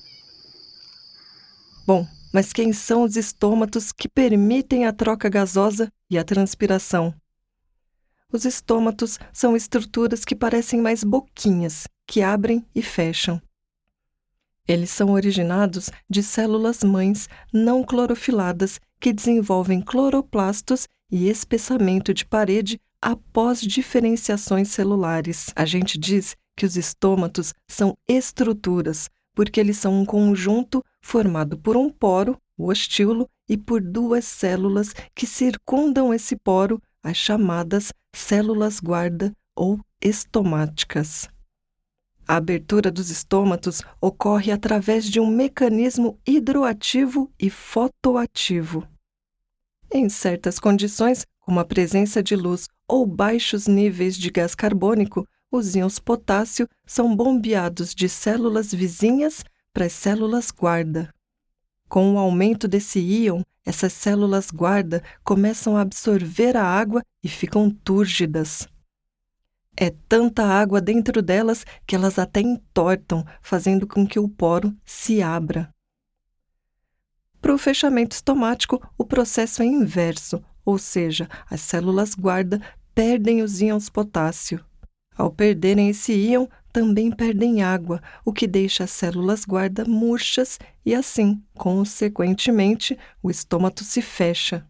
Bom, 1.86 2.08
mas 2.34 2.52
quem 2.52 2.74
são 2.74 3.04
os 3.04 3.16
estômatos 3.16 3.92
que 3.92 4.10
permitem 4.10 4.86
a 4.86 4.92
troca 4.92 5.30
gasosa 5.30 5.88
e 6.10 6.18
a 6.18 6.24
transpiração? 6.24 7.14
Os 8.32 8.46
estômatos 8.46 9.20
são 9.32 9.56
estruturas 9.56 10.26
que 10.26 10.36
parecem 10.36 10.82
mais 10.82 11.04
boquinhas, 11.04 11.88
que 12.08 12.22
abrem 12.22 12.66
e 12.74 12.82
fecham. 12.82 13.42
Eles 14.68 14.90
são 14.90 15.12
originados 15.12 15.90
de 16.10 16.24
células 16.24 16.84
mães 16.84 17.30
não 17.54 17.84
clorofiladas 17.84 18.80
que 19.00 19.14
desenvolvem 19.14 19.80
cloroplastos 19.80 20.88
e 21.12 21.30
espessamento 21.30 22.14
de 22.14 22.26
parede 22.26 22.80
após 23.00 23.62
diferenciações 23.62 24.70
celulares. 24.70 25.52
A 25.56 25.66
gente 25.66 25.98
diz 25.98 26.36
que 26.58 26.66
os 26.66 26.76
estômatos 26.76 27.54
são 27.68 27.96
estruturas, 28.08 29.10
porque 29.36 29.60
eles 29.60 29.78
são 29.78 30.02
um 30.02 30.06
conjunto 30.06 30.84
formado 31.02 31.58
por 31.58 31.78
um 31.78 31.90
poro, 31.90 32.40
o 32.58 32.70
ostíolo, 32.70 33.30
e 33.48 33.56
por 33.56 33.80
duas 33.80 34.26
células 34.26 34.94
que 35.14 35.28
circundam 35.28 36.12
esse 36.12 36.36
poro, 36.36 36.82
as 37.06 37.18
chamadas 37.18 37.94
células 38.16 38.80
guarda 38.80 39.32
ou 39.56 39.80
estomáticas. 40.02 41.30
A 42.28 42.38
abertura 42.38 42.92
dos 42.92 43.12
estômatos 43.12 43.84
ocorre 44.02 44.52
através 44.52 45.06
de 45.06 45.20
um 45.20 45.28
mecanismo 45.28 46.20
hidroativo 46.26 47.32
e 47.40 47.52
fotoativo. 47.52 48.88
Em 49.94 50.10
certas 50.10 50.58
condições, 50.58 51.24
como 51.40 51.60
a 51.60 51.66
presença 51.66 52.24
de 52.24 52.36
luz 52.36 52.68
ou 52.88 53.06
baixos 53.06 53.68
níveis 53.68 54.18
de 54.18 54.32
gás 54.32 54.56
carbônico, 54.56 55.28
os 55.52 55.76
íons 55.76 56.00
potássio 56.00 56.68
são 56.88 57.16
bombeados 57.16 57.94
de 57.94 58.10
células 58.10 58.74
vizinhas 58.74 59.44
para 59.72 59.86
as 59.86 59.94
células 59.94 60.50
guarda. 60.50 61.14
Com 61.88 62.14
o 62.14 62.18
aumento 62.18 62.68
desse 62.68 63.00
íon, 63.00 63.42
essas 63.66 63.94
células 63.94 64.52
guarda 64.52 65.04
começam 65.24 65.78
a 65.78 65.82
absorver 65.82 66.56
a 66.56 66.64
água 66.64 67.02
e 67.24 67.30
ficam 67.30 67.70
túrgidas. 67.70 68.68
É 69.78 69.90
tanta 70.08 70.46
água 70.46 70.80
dentro 70.80 71.22
delas 71.22 71.66
que 71.86 71.96
elas 71.96 72.18
até 72.18 72.42
entortam, 72.42 73.26
fazendo 73.42 73.86
com 73.86 74.08
que 74.08 74.20
o 74.20 74.30
poro 74.30 74.74
se 74.86 75.22
abra. 75.22 75.70
Para 77.42 77.54
o 77.54 77.58
fechamento 77.58 78.16
estomático, 78.16 78.82
o 78.98 79.06
processo 79.06 79.62
é 79.62 79.66
inverso, 79.66 80.44
ou 80.64 80.78
seja, 80.78 81.30
as 81.50 81.62
células 81.62 82.16
guarda 82.16 82.62
perdem 82.96 83.42
os 83.42 83.62
íons 83.62 83.90
potássio. 83.90 84.64
Ao 85.16 85.32
perderem 85.32 85.90
esse 85.90 86.14
íon, 86.14 86.48
também 86.76 87.10
perdem 87.10 87.64
água, 87.64 88.02
o 88.26 88.34
que 88.34 88.46
deixa 88.46 88.84
as 88.84 88.92
células 88.92 89.46
guarda 89.46 89.86
murchas 89.86 90.60
e 90.86 90.94
assim, 90.94 91.42
consequentemente, 91.54 93.00
o 93.24 93.32
estômago 93.32 93.82
se 93.82 94.02
fecha. 94.02 94.68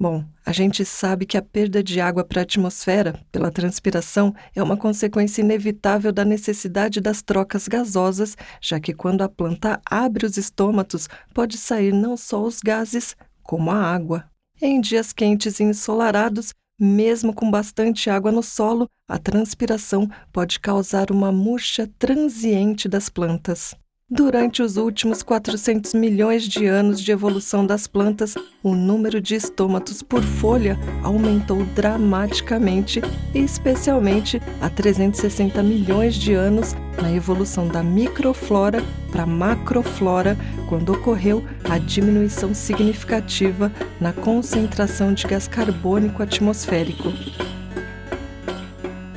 Bom, 0.00 0.24
a 0.46 0.52
gente 0.52 0.82
sabe 0.82 1.26
que 1.26 1.36
a 1.36 1.42
perda 1.42 1.82
de 1.82 2.00
água 2.00 2.24
para 2.24 2.40
a 2.40 2.44
atmosfera, 2.44 3.20
pela 3.30 3.50
transpiração, 3.50 4.34
é 4.54 4.62
uma 4.62 4.78
consequência 4.78 5.42
inevitável 5.42 6.10
da 6.10 6.24
necessidade 6.24 7.02
das 7.02 7.20
trocas 7.20 7.68
gasosas, 7.68 8.34
já 8.58 8.80
que 8.80 8.94
quando 8.94 9.20
a 9.20 9.28
planta 9.28 9.78
abre 9.84 10.24
os 10.24 10.38
estômatos, 10.38 11.06
pode 11.34 11.58
sair 11.58 11.92
não 11.92 12.16
só 12.16 12.42
os 12.42 12.60
gases, 12.60 13.14
como 13.42 13.70
a 13.70 13.76
água. 13.76 14.24
Em 14.62 14.80
dias 14.80 15.12
quentes 15.12 15.60
e 15.60 15.64
ensolarados, 15.64 16.54
mesmo 16.78 17.32
com 17.32 17.50
bastante 17.50 18.10
água 18.10 18.30
no 18.30 18.42
solo, 18.42 18.88
a 19.08 19.18
transpiração 19.18 20.08
pode 20.32 20.60
causar 20.60 21.10
uma 21.10 21.32
murcha 21.32 21.88
transiente 21.98 22.88
das 22.88 23.08
plantas. 23.08 23.74
Durante 24.08 24.62
os 24.62 24.76
últimos 24.76 25.20
400 25.24 25.92
milhões 25.92 26.44
de 26.44 26.64
anos 26.64 27.00
de 27.00 27.10
evolução 27.10 27.66
das 27.66 27.88
plantas, 27.88 28.36
o 28.62 28.72
número 28.72 29.20
de 29.20 29.34
estômatos 29.34 30.00
por 30.00 30.22
folha 30.22 30.78
aumentou 31.02 31.64
dramaticamente, 31.74 33.02
especialmente 33.34 34.40
há 34.60 34.70
360 34.70 35.60
milhões 35.60 36.14
de 36.14 36.34
anos 36.34 36.72
na 37.02 37.12
evolução 37.12 37.66
da 37.66 37.82
microflora 37.82 38.80
para 39.10 39.26
macroflora, 39.26 40.38
quando 40.68 40.92
ocorreu 40.92 41.44
a 41.68 41.76
diminuição 41.76 42.54
significativa 42.54 43.72
na 44.00 44.12
concentração 44.12 45.12
de 45.12 45.26
gás 45.26 45.48
carbônico 45.48 46.22
atmosférico. 46.22 47.12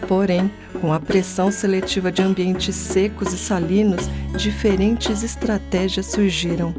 Porém, 0.08 0.49
com 0.80 0.94
a 0.94 1.00
pressão 1.00 1.52
seletiva 1.52 2.12
de 2.12 2.22
ambientes 2.22 2.76
secos 2.76 3.34
e 3.34 3.38
salinos, 3.38 4.10
diferentes 4.36 5.24
estratégias 5.24 6.08
surgiram. 6.08 6.74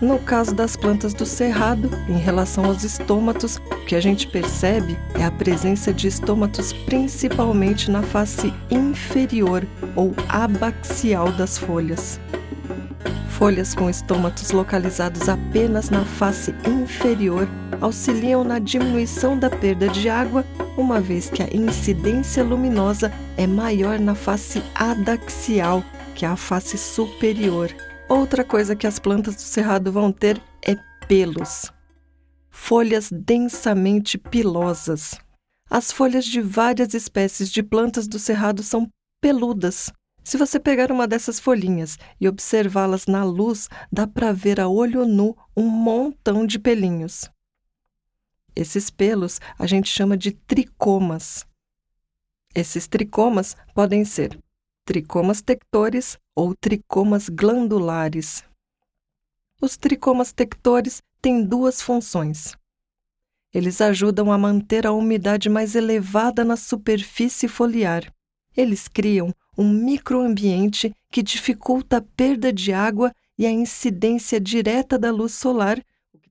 No 0.00 0.18
caso 0.18 0.52
das 0.52 0.74
plantas 0.74 1.14
do 1.14 1.24
cerrado, 1.24 1.88
em 2.08 2.18
relação 2.18 2.64
aos 2.64 2.82
estômatos, 2.82 3.60
o 3.70 3.84
que 3.86 3.94
a 3.94 4.00
gente 4.00 4.26
percebe 4.26 4.98
é 5.14 5.24
a 5.24 5.30
presença 5.30 5.92
de 5.92 6.08
estômatos 6.08 6.72
principalmente 6.72 7.88
na 7.88 8.02
face 8.02 8.52
inferior 8.68 9.64
ou 9.94 10.12
abaxial 10.28 11.30
das 11.30 11.56
folhas. 11.56 12.18
Folhas 13.42 13.74
com 13.74 13.90
estômatos 13.90 14.52
localizados 14.52 15.28
apenas 15.28 15.90
na 15.90 16.04
face 16.04 16.54
inferior 16.64 17.48
auxiliam 17.80 18.44
na 18.44 18.60
diminuição 18.60 19.36
da 19.36 19.50
perda 19.50 19.88
de 19.88 20.08
água, 20.08 20.44
uma 20.76 21.00
vez 21.00 21.28
que 21.28 21.42
a 21.42 21.48
incidência 21.52 22.44
luminosa 22.44 23.12
é 23.36 23.44
maior 23.44 23.98
na 23.98 24.14
face 24.14 24.62
adaxial 24.76 25.82
que 26.14 26.24
a 26.24 26.36
face 26.36 26.78
superior. 26.78 27.74
Outra 28.08 28.44
coisa 28.44 28.76
que 28.76 28.86
as 28.86 29.00
plantas 29.00 29.34
do 29.34 29.40
cerrado 29.40 29.90
vão 29.90 30.12
ter 30.12 30.40
é 30.64 30.76
pelos. 31.08 31.68
folhas 32.48 33.10
densamente 33.10 34.16
pilosas. 34.16 35.18
As 35.68 35.90
folhas 35.90 36.26
de 36.26 36.40
várias 36.40 36.94
espécies 36.94 37.50
de 37.50 37.60
plantas 37.60 38.06
do 38.06 38.20
cerrado 38.20 38.62
são 38.62 38.88
peludas. 39.20 39.90
Se 40.24 40.36
você 40.36 40.60
pegar 40.60 40.92
uma 40.92 41.06
dessas 41.08 41.40
folhinhas 41.40 41.98
e 42.20 42.28
observá-las 42.28 43.06
na 43.06 43.24
luz, 43.24 43.68
dá 43.90 44.06
para 44.06 44.32
ver 44.32 44.60
a 44.60 44.68
olho 44.68 45.04
nu 45.04 45.36
um 45.56 45.68
montão 45.68 46.46
de 46.46 46.58
pelinhos. 46.58 47.28
Esses 48.54 48.90
pelos 48.90 49.40
a 49.58 49.66
gente 49.66 49.88
chama 49.88 50.16
de 50.16 50.32
tricomas. 50.32 51.44
Esses 52.54 52.86
tricomas 52.86 53.56
podem 53.74 54.04
ser 54.04 54.38
tricomas 54.84 55.40
tectores 55.40 56.18
ou 56.34 56.54
tricomas 56.54 57.28
glandulares. 57.28 58.44
Os 59.60 59.76
tricomas 59.76 60.32
tectores 60.32 61.02
têm 61.20 61.44
duas 61.44 61.80
funções. 61.80 62.54
Eles 63.54 63.80
ajudam 63.80 64.32
a 64.32 64.38
manter 64.38 64.86
a 64.86 64.92
umidade 64.92 65.48
mais 65.48 65.74
elevada 65.74 66.44
na 66.44 66.56
superfície 66.56 67.48
foliar. 67.48 68.12
Eles 68.56 68.88
criam 68.88 69.32
um 69.56 69.68
microambiente 69.68 70.94
que 71.10 71.22
dificulta 71.22 71.98
a 71.98 72.02
perda 72.02 72.52
de 72.52 72.72
água 72.72 73.12
e 73.38 73.46
a 73.46 73.50
incidência 73.50 74.40
direta 74.40 74.98
da 74.98 75.10
luz 75.10 75.34
solar 75.34 75.82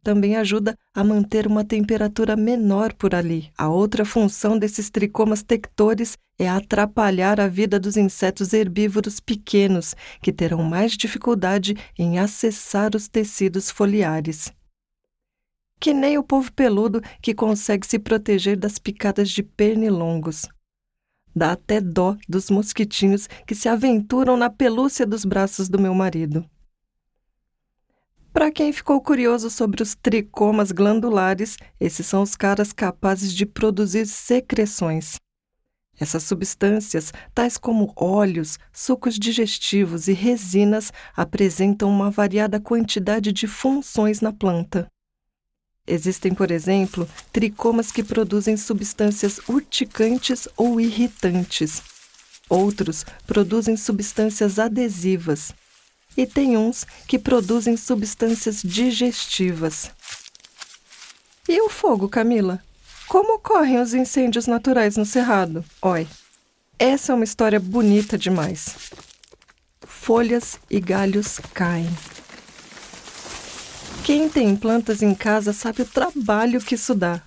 também 0.03 0.35
ajuda 0.35 0.77
a 0.93 1.03
manter 1.03 1.45
uma 1.45 1.63
temperatura 1.63 2.35
menor 2.35 2.93
por 2.93 3.13
ali. 3.13 3.51
A 3.57 3.69
outra 3.69 4.03
função 4.03 4.57
desses 4.57 4.89
tricomas 4.89 5.43
tectores 5.43 6.17
é 6.39 6.49
atrapalhar 6.49 7.39
a 7.39 7.47
vida 7.47 7.79
dos 7.79 7.97
insetos 7.97 8.51
herbívoros 8.53 9.19
pequenos, 9.19 9.95
que 10.21 10.33
terão 10.33 10.63
mais 10.63 10.93
dificuldade 10.93 11.75
em 11.97 12.17
acessar 12.17 12.95
os 12.95 13.07
tecidos 13.07 13.69
foliares. 13.69 14.51
Que 15.79 15.93
nem 15.93 16.17
o 16.17 16.23
povo 16.23 16.51
peludo 16.51 17.01
que 17.21 17.33
consegue 17.33 17.85
se 17.85 17.99
proteger 17.99 18.57
das 18.57 18.77
picadas 18.77 19.29
de 19.29 19.43
pernilongos. 19.43 20.47
Dá 21.35 21.53
até 21.53 21.79
dó 21.79 22.17
dos 22.27 22.49
mosquitinhos 22.49 23.27
que 23.47 23.55
se 23.55 23.69
aventuram 23.69 24.35
na 24.35 24.49
pelúcia 24.49 25.05
dos 25.05 25.23
braços 25.23 25.69
do 25.69 25.79
meu 25.79 25.93
marido. 25.93 26.45
Para 28.33 28.51
quem 28.51 28.71
ficou 28.71 29.01
curioso 29.01 29.49
sobre 29.49 29.83
os 29.83 29.93
tricomas 29.93 30.71
glandulares, 30.71 31.57
esses 31.79 32.05
são 32.05 32.21
os 32.21 32.35
caras 32.35 32.71
capazes 32.71 33.33
de 33.33 33.45
produzir 33.45 34.05
secreções. 34.05 35.15
Essas 35.99 36.23
substâncias, 36.23 37.13
tais 37.35 37.57
como 37.57 37.93
óleos, 37.95 38.57
sucos 38.73 39.19
digestivos 39.19 40.07
e 40.07 40.13
resinas, 40.13 40.91
apresentam 41.15 41.89
uma 41.89 42.09
variada 42.09 42.59
quantidade 42.59 43.31
de 43.31 43.47
funções 43.47 44.21
na 44.21 44.33
planta. 44.33 44.87
Existem, 45.87 46.33
por 46.33 46.51
exemplo, 46.51 47.07
tricomas 47.33 47.91
que 47.91 48.03
produzem 48.03 48.55
substâncias 48.55 49.39
urticantes 49.47 50.47
ou 50.55 50.79
irritantes. 50.79 51.81
Outros 52.49 53.05
produzem 53.25 53.75
substâncias 53.77 54.59
adesivas, 54.59 55.53
e 56.15 56.25
tem 56.25 56.57
uns 56.57 56.85
que 57.07 57.17
produzem 57.17 57.77
substâncias 57.77 58.61
digestivas. 58.61 59.91
E 61.47 61.61
o 61.61 61.69
fogo, 61.69 62.07
Camila? 62.09 62.61
Como 63.07 63.35
ocorrem 63.35 63.79
os 63.79 63.93
incêndios 63.93 64.47
naturais 64.47 64.95
no 64.95 65.05
Cerrado? 65.05 65.65
Oi, 65.81 66.07
essa 66.77 67.11
é 67.11 67.15
uma 67.15 67.23
história 67.23 67.59
bonita 67.59 68.17
demais. 68.17 68.75
Folhas 69.85 70.59
e 70.69 70.79
galhos 70.79 71.39
caem. 71.53 71.89
Quem 74.11 74.27
tem 74.27 74.57
plantas 74.57 75.01
em 75.01 75.15
casa 75.15 75.53
sabe 75.53 75.83
o 75.83 75.85
trabalho 75.85 76.59
que 76.59 76.75
isso 76.75 76.93
dá. 76.93 77.21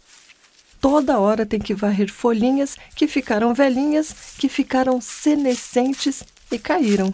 Toda 0.83 1.19
hora 1.19 1.47
tem 1.47 1.59
que 1.59 1.73
varrer 1.73 2.13
folhinhas 2.13 2.77
que 2.95 3.09
ficaram 3.09 3.55
velhinhas, 3.55 4.15
que 4.37 4.51
ficaram 4.51 5.01
senescentes 5.01 6.23
e 6.53 6.59
caíram. 6.59 7.11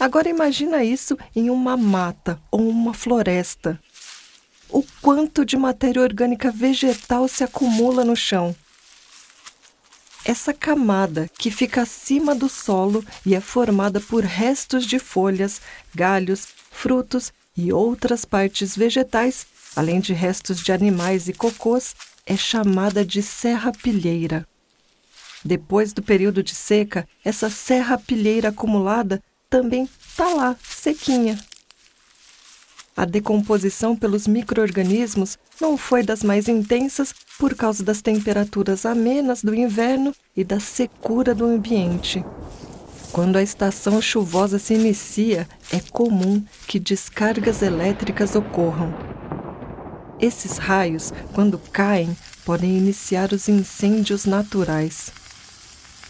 Agora 0.00 0.30
imagina 0.30 0.82
isso 0.82 1.14
em 1.34 1.50
uma 1.50 1.76
mata 1.76 2.40
ou 2.50 2.66
uma 2.66 2.94
floresta. 2.94 3.78
O 4.70 4.82
quanto 5.02 5.44
de 5.44 5.58
matéria 5.58 6.00
orgânica 6.00 6.50
vegetal 6.50 7.28
se 7.28 7.44
acumula 7.44 8.02
no 8.02 8.16
chão. 8.16 8.56
Essa 10.24 10.54
camada, 10.54 11.28
que 11.36 11.50
fica 11.50 11.82
acima 11.82 12.34
do 12.34 12.48
solo 12.48 13.04
e 13.26 13.34
é 13.34 13.42
formada 13.42 14.00
por 14.00 14.24
restos 14.24 14.86
de 14.86 14.98
folhas, 14.98 15.60
galhos, 15.94 16.48
frutos 16.70 17.30
e 17.56 17.72
outras 17.72 18.24
partes 18.24 18.76
vegetais, 18.76 19.46
além 19.74 20.00
de 20.00 20.12
restos 20.12 20.60
de 20.60 20.72
animais 20.72 21.28
e 21.28 21.32
cocôs, 21.32 21.94
é 22.26 22.36
chamada 22.36 23.04
de 23.04 23.22
serrapilheira. 23.22 24.46
Depois 25.44 25.92
do 25.92 26.02
período 26.02 26.42
de 26.42 26.54
seca, 26.54 27.08
essa 27.24 27.48
serrapilheira 27.48 28.48
acumulada 28.48 29.22
também 29.48 29.88
está 30.00 30.28
lá, 30.34 30.56
sequinha. 30.62 31.38
A 32.96 33.04
decomposição 33.04 33.94
pelos 33.94 34.26
microorganismos 34.26 35.38
não 35.60 35.76
foi 35.76 36.02
das 36.02 36.22
mais 36.22 36.48
intensas 36.48 37.14
por 37.38 37.54
causa 37.54 37.84
das 37.84 38.00
temperaturas 38.00 38.86
amenas 38.86 39.42
do 39.42 39.54
inverno 39.54 40.14
e 40.34 40.42
da 40.42 40.58
secura 40.58 41.34
do 41.34 41.44
ambiente. 41.44 42.24
Quando 43.16 43.36
a 43.36 43.42
estação 43.42 43.98
chuvosa 44.02 44.58
se 44.58 44.74
inicia, 44.74 45.48
é 45.72 45.80
comum 45.80 46.44
que 46.66 46.78
descargas 46.78 47.62
elétricas 47.62 48.36
ocorram. 48.36 48.92
Esses 50.20 50.58
raios, 50.58 51.14
quando 51.32 51.56
caem, 51.58 52.14
podem 52.44 52.76
iniciar 52.76 53.32
os 53.32 53.48
incêndios 53.48 54.26
naturais. 54.26 55.10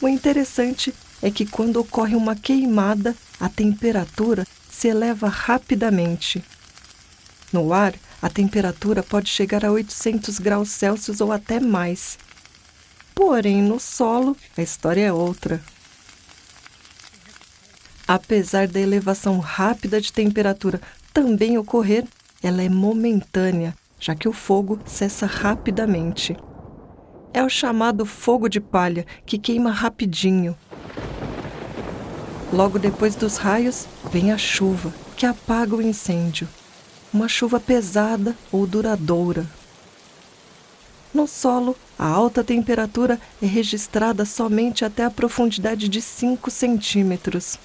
O 0.02 0.08
interessante 0.08 0.92
é 1.22 1.30
que 1.30 1.46
quando 1.46 1.76
ocorre 1.76 2.16
uma 2.16 2.34
queimada, 2.34 3.14
a 3.38 3.48
temperatura 3.48 4.44
se 4.68 4.88
eleva 4.88 5.28
rapidamente. 5.28 6.42
No 7.52 7.72
ar, 7.72 7.94
a 8.20 8.28
temperatura 8.28 9.00
pode 9.04 9.28
chegar 9.28 9.64
a 9.64 9.70
800 9.70 10.40
graus 10.40 10.70
Celsius 10.70 11.20
ou 11.20 11.30
até 11.30 11.60
mais. 11.60 12.18
Porém, 13.14 13.62
no 13.62 13.78
solo, 13.78 14.36
a 14.56 14.60
história 14.60 15.06
é 15.06 15.12
outra. 15.12 15.62
Apesar 18.06 18.68
da 18.68 18.80
elevação 18.80 19.38
rápida 19.38 20.00
de 20.00 20.12
temperatura 20.12 20.80
também 21.12 21.58
ocorrer, 21.58 22.04
ela 22.42 22.62
é 22.62 22.68
momentânea, 22.68 23.74
já 23.98 24.14
que 24.14 24.28
o 24.28 24.32
fogo 24.32 24.78
cessa 24.84 25.26
rapidamente. 25.26 26.36
É 27.32 27.42
o 27.42 27.48
chamado 27.48 28.06
fogo 28.06 28.48
de 28.48 28.60
palha, 28.60 29.04
que 29.24 29.38
queima 29.38 29.70
rapidinho, 29.70 30.56
Logo 32.52 32.78
depois 32.78 33.16
dos 33.16 33.38
raios, 33.38 33.86
vem 34.10 34.30
a 34.30 34.38
chuva, 34.38 34.94
que 35.16 35.26
apaga 35.26 35.74
o 35.74 35.82
incêndio. 35.82 36.48
Uma 37.12 37.28
chuva 37.28 37.58
pesada 37.58 38.36
ou 38.52 38.66
duradoura. 38.66 39.44
No 41.12 41.26
solo, 41.26 41.76
a 41.98 42.06
alta 42.06 42.44
temperatura 42.44 43.20
é 43.42 43.46
registrada 43.46 44.24
somente 44.24 44.84
até 44.84 45.04
a 45.04 45.10
profundidade 45.10 45.88
de 45.88 46.00
5 46.00 46.50
centímetros. 46.50 47.58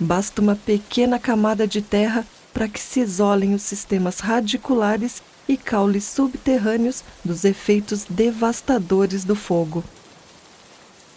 Basta 0.00 0.40
uma 0.40 0.54
pequena 0.54 1.18
camada 1.18 1.66
de 1.66 1.82
terra 1.82 2.24
para 2.54 2.68
que 2.68 2.80
se 2.80 3.00
isolem 3.00 3.54
os 3.54 3.62
sistemas 3.62 4.20
radiculares 4.20 5.22
e 5.48 5.56
caules 5.56 6.04
subterrâneos 6.04 7.02
dos 7.24 7.44
efeitos 7.44 8.04
devastadores 8.08 9.24
do 9.24 9.34
fogo. 9.34 9.82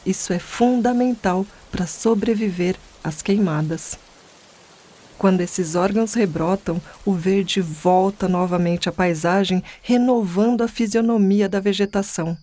Isso 0.06 0.34
é 0.34 0.40
fundamental 0.40 1.46
para 1.72 1.86
sobreviver 1.86 2.76
às 3.04 3.22
queimadas. 3.22 4.00
Quando 5.18 5.42
esses 5.42 5.76
órgãos 5.76 6.16
rebrotam, 6.16 6.82
o 7.06 7.14
verde 7.14 7.62
volta 7.62 8.28
novamente 8.28 8.90
à 8.90 8.92
paisagem, 8.92 9.64
renovando 9.84 10.64
a 10.64 10.68
fisionomia 10.68 11.48
da 11.48 11.60
vegetação. 11.60 12.36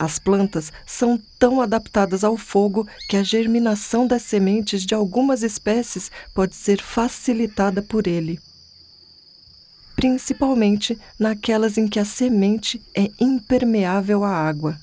As 0.00 0.18
plantas 0.18 0.72
são 0.86 1.20
tão 1.38 1.60
adaptadas 1.60 2.24
ao 2.24 2.34
fogo 2.34 2.88
que 3.06 3.18
a 3.18 3.22
germinação 3.22 4.06
das 4.06 4.22
sementes 4.22 4.86
de 4.86 4.94
algumas 4.94 5.42
espécies 5.42 6.10
pode 6.32 6.54
ser 6.54 6.80
facilitada 6.80 7.82
por 7.82 8.06
ele, 8.06 8.40
principalmente 9.94 10.98
naquelas 11.18 11.76
em 11.76 11.86
que 11.86 11.98
a 11.98 12.04
semente 12.06 12.80
é 12.94 13.10
impermeável 13.20 14.24
à 14.24 14.30
água. 14.30 14.80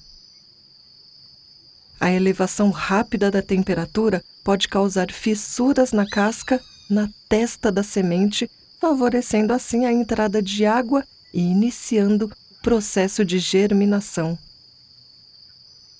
A 1.99 2.11
elevação 2.11 2.69
rápida 2.69 3.31
da 3.31 3.41
temperatura 3.41 4.23
pode 4.43 4.67
causar 4.67 5.11
fissuras 5.11 5.91
na 5.91 6.07
casca, 6.07 6.61
na 6.87 7.09
testa 7.27 7.71
da 7.71 7.81
semente, 7.81 8.47
favorecendo 8.79 9.51
assim 9.51 9.83
a 9.83 9.91
entrada 9.91 10.43
de 10.43 10.63
água 10.63 11.03
e 11.33 11.41
iniciando 11.41 12.25
o 12.25 12.61
processo 12.61 13.25
de 13.25 13.39
germinação. 13.39 14.37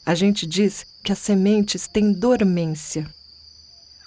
A 0.08 0.16
gente 0.16 0.48
diz 0.48 0.86
que 1.04 1.12
as 1.12 1.20
sementes 1.20 1.86
têm 1.86 2.14
dormência. 2.14 3.06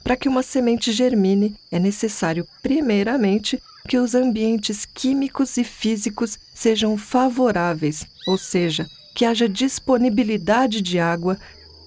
Para 0.02 0.16
que 0.16 0.30
uma 0.30 0.42
semente 0.42 0.92
germine, 0.92 1.54
é 1.70 1.78
necessário, 1.78 2.48
primeiramente, 2.62 3.62
que 3.86 3.98
os 3.98 4.14
ambientes 4.14 4.86
químicos 4.86 5.58
e 5.58 5.62
físicos 5.62 6.38
sejam 6.54 6.96
favoráveis, 6.96 8.06
ou 8.26 8.38
seja, 8.38 8.88
que 9.14 9.26
haja 9.26 9.46
disponibilidade 9.46 10.80
de 10.80 10.98
água, 10.98 11.38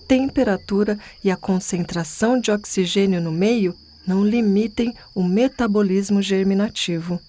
temperatura 0.07 0.99
e 1.23 1.31
a 1.31 1.35
concentração 1.35 2.39
de 2.39 2.51
oxigênio 2.51 3.19
no 3.19 3.31
meio 3.31 3.73
não 4.05 4.23
limitem 4.23 4.93
o 5.15 5.23
metabolismo 5.23 6.21
germinativo. 6.21 7.19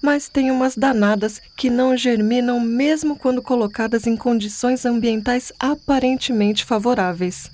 Mas 0.00 0.28
tem 0.28 0.50
umas 0.50 0.76
danadas 0.76 1.40
que 1.56 1.68
não 1.68 1.96
germinam 1.96 2.60
mesmo 2.60 3.16
quando 3.16 3.42
colocadas 3.42 4.06
em 4.06 4.16
condições 4.16 4.84
ambientais 4.86 5.52
aparentemente 5.58 6.64
favoráveis. 6.64 7.50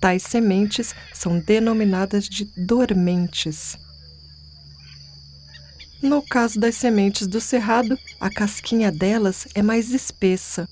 Tais 0.00 0.24
sementes 0.24 0.94
são 1.14 1.38
denominadas 1.38 2.28
de 2.28 2.44
dormentes. 2.56 3.78
No 6.02 6.20
caso 6.20 6.58
das 6.58 6.74
sementes 6.74 7.28
do 7.28 7.40
cerrado, 7.40 7.96
a 8.18 8.28
casquinha 8.28 8.90
delas 8.90 9.46
é 9.54 9.62
mais 9.62 9.92
espessa. 9.92 10.68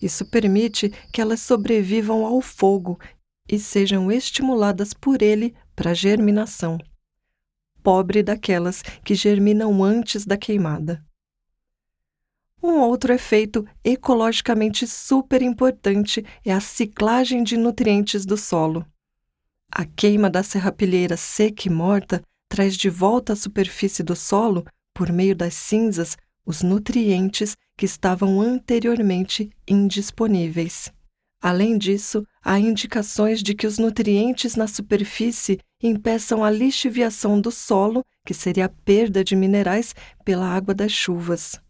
Isso 0.00 0.24
permite 0.24 0.90
que 1.12 1.20
elas 1.20 1.40
sobrevivam 1.40 2.24
ao 2.24 2.40
fogo 2.40 2.98
e 3.46 3.58
sejam 3.58 4.10
estimuladas 4.10 4.94
por 4.94 5.20
ele 5.20 5.54
para 5.74 5.92
germinação. 5.92 6.78
Pobre 7.86 8.20
daquelas 8.20 8.82
que 9.04 9.14
germinam 9.14 9.84
antes 9.84 10.26
da 10.26 10.36
queimada. 10.36 11.06
Um 12.60 12.80
outro 12.80 13.12
efeito 13.12 13.64
ecologicamente 13.84 14.88
super 14.88 15.40
importante 15.40 16.26
é 16.44 16.52
a 16.52 16.58
ciclagem 16.58 17.44
de 17.44 17.56
nutrientes 17.56 18.26
do 18.26 18.36
solo. 18.36 18.84
A 19.70 19.84
queima 19.84 20.28
da 20.28 20.42
serrapilheira 20.42 21.16
seca 21.16 21.68
e 21.68 21.70
morta 21.70 22.24
traz 22.48 22.76
de 22.76 22.90
volta 22.90 23.34
à 23.34 23.36
superfície 23.36 24.02
do 24.02 24.16
solo, 24.16 24.66
por 24.92 25.12
meio 25.12 25.36
das 25.36 25.54
cinzas, 25.54 26.16
os 26.44 26.62
nutrientes 26.62 27.56
que 27.78 27.86
estavam 27.86 28.40
anteriormente 28.40 29.48
indisponíveis. 29.64 30.92
Além 31.40 31.76
disso, 31.76 32.26
há 32.42 32.58
indicações 32.58 33.42
de 33.42 33.54
que 33.54 33.66
os 33.66 33.78
nutrientes 33.78 34.56
na 34.56 34.66
superfície 34.66 35.58
impeçam 35.82 36.42
a 36.42 36.50
lixiviação 36.50 37.40
do 37.40 37.50
solo, 37.50 38.04
que 38.24 38.34
seria 38.34 38.64
a 38.64 38.68
perda 38.68 39.22
de 39.22 39.36
minerais 39.36 39.94
pela 40.24 40.46
água 40.46 40.74
das 40.74 40.92
chuvas. 40.92 41.60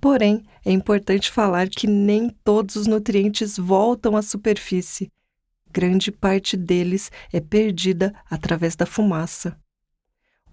Porém, 0.00 0.42
é 0.64 0.72
importante 0.72 1.30
falar 1.30 1.68
que 1.68 1.86
nem 1.86 2.30
todos 2.42 2.74
os 2.74 2.86
nutrientes 2.86 3.58
voltam 3.58 4.16
à 4.16 4.22
superfície. 4.22 5.12
Grande 5.70 6.10
parte 6.10 6.56
deles 6.56 7.12
é 7.32 7.38
perdida 7.38 8.14
através 8.28 8.74
da 8.74 8.86
fumaça. 8.86 9.56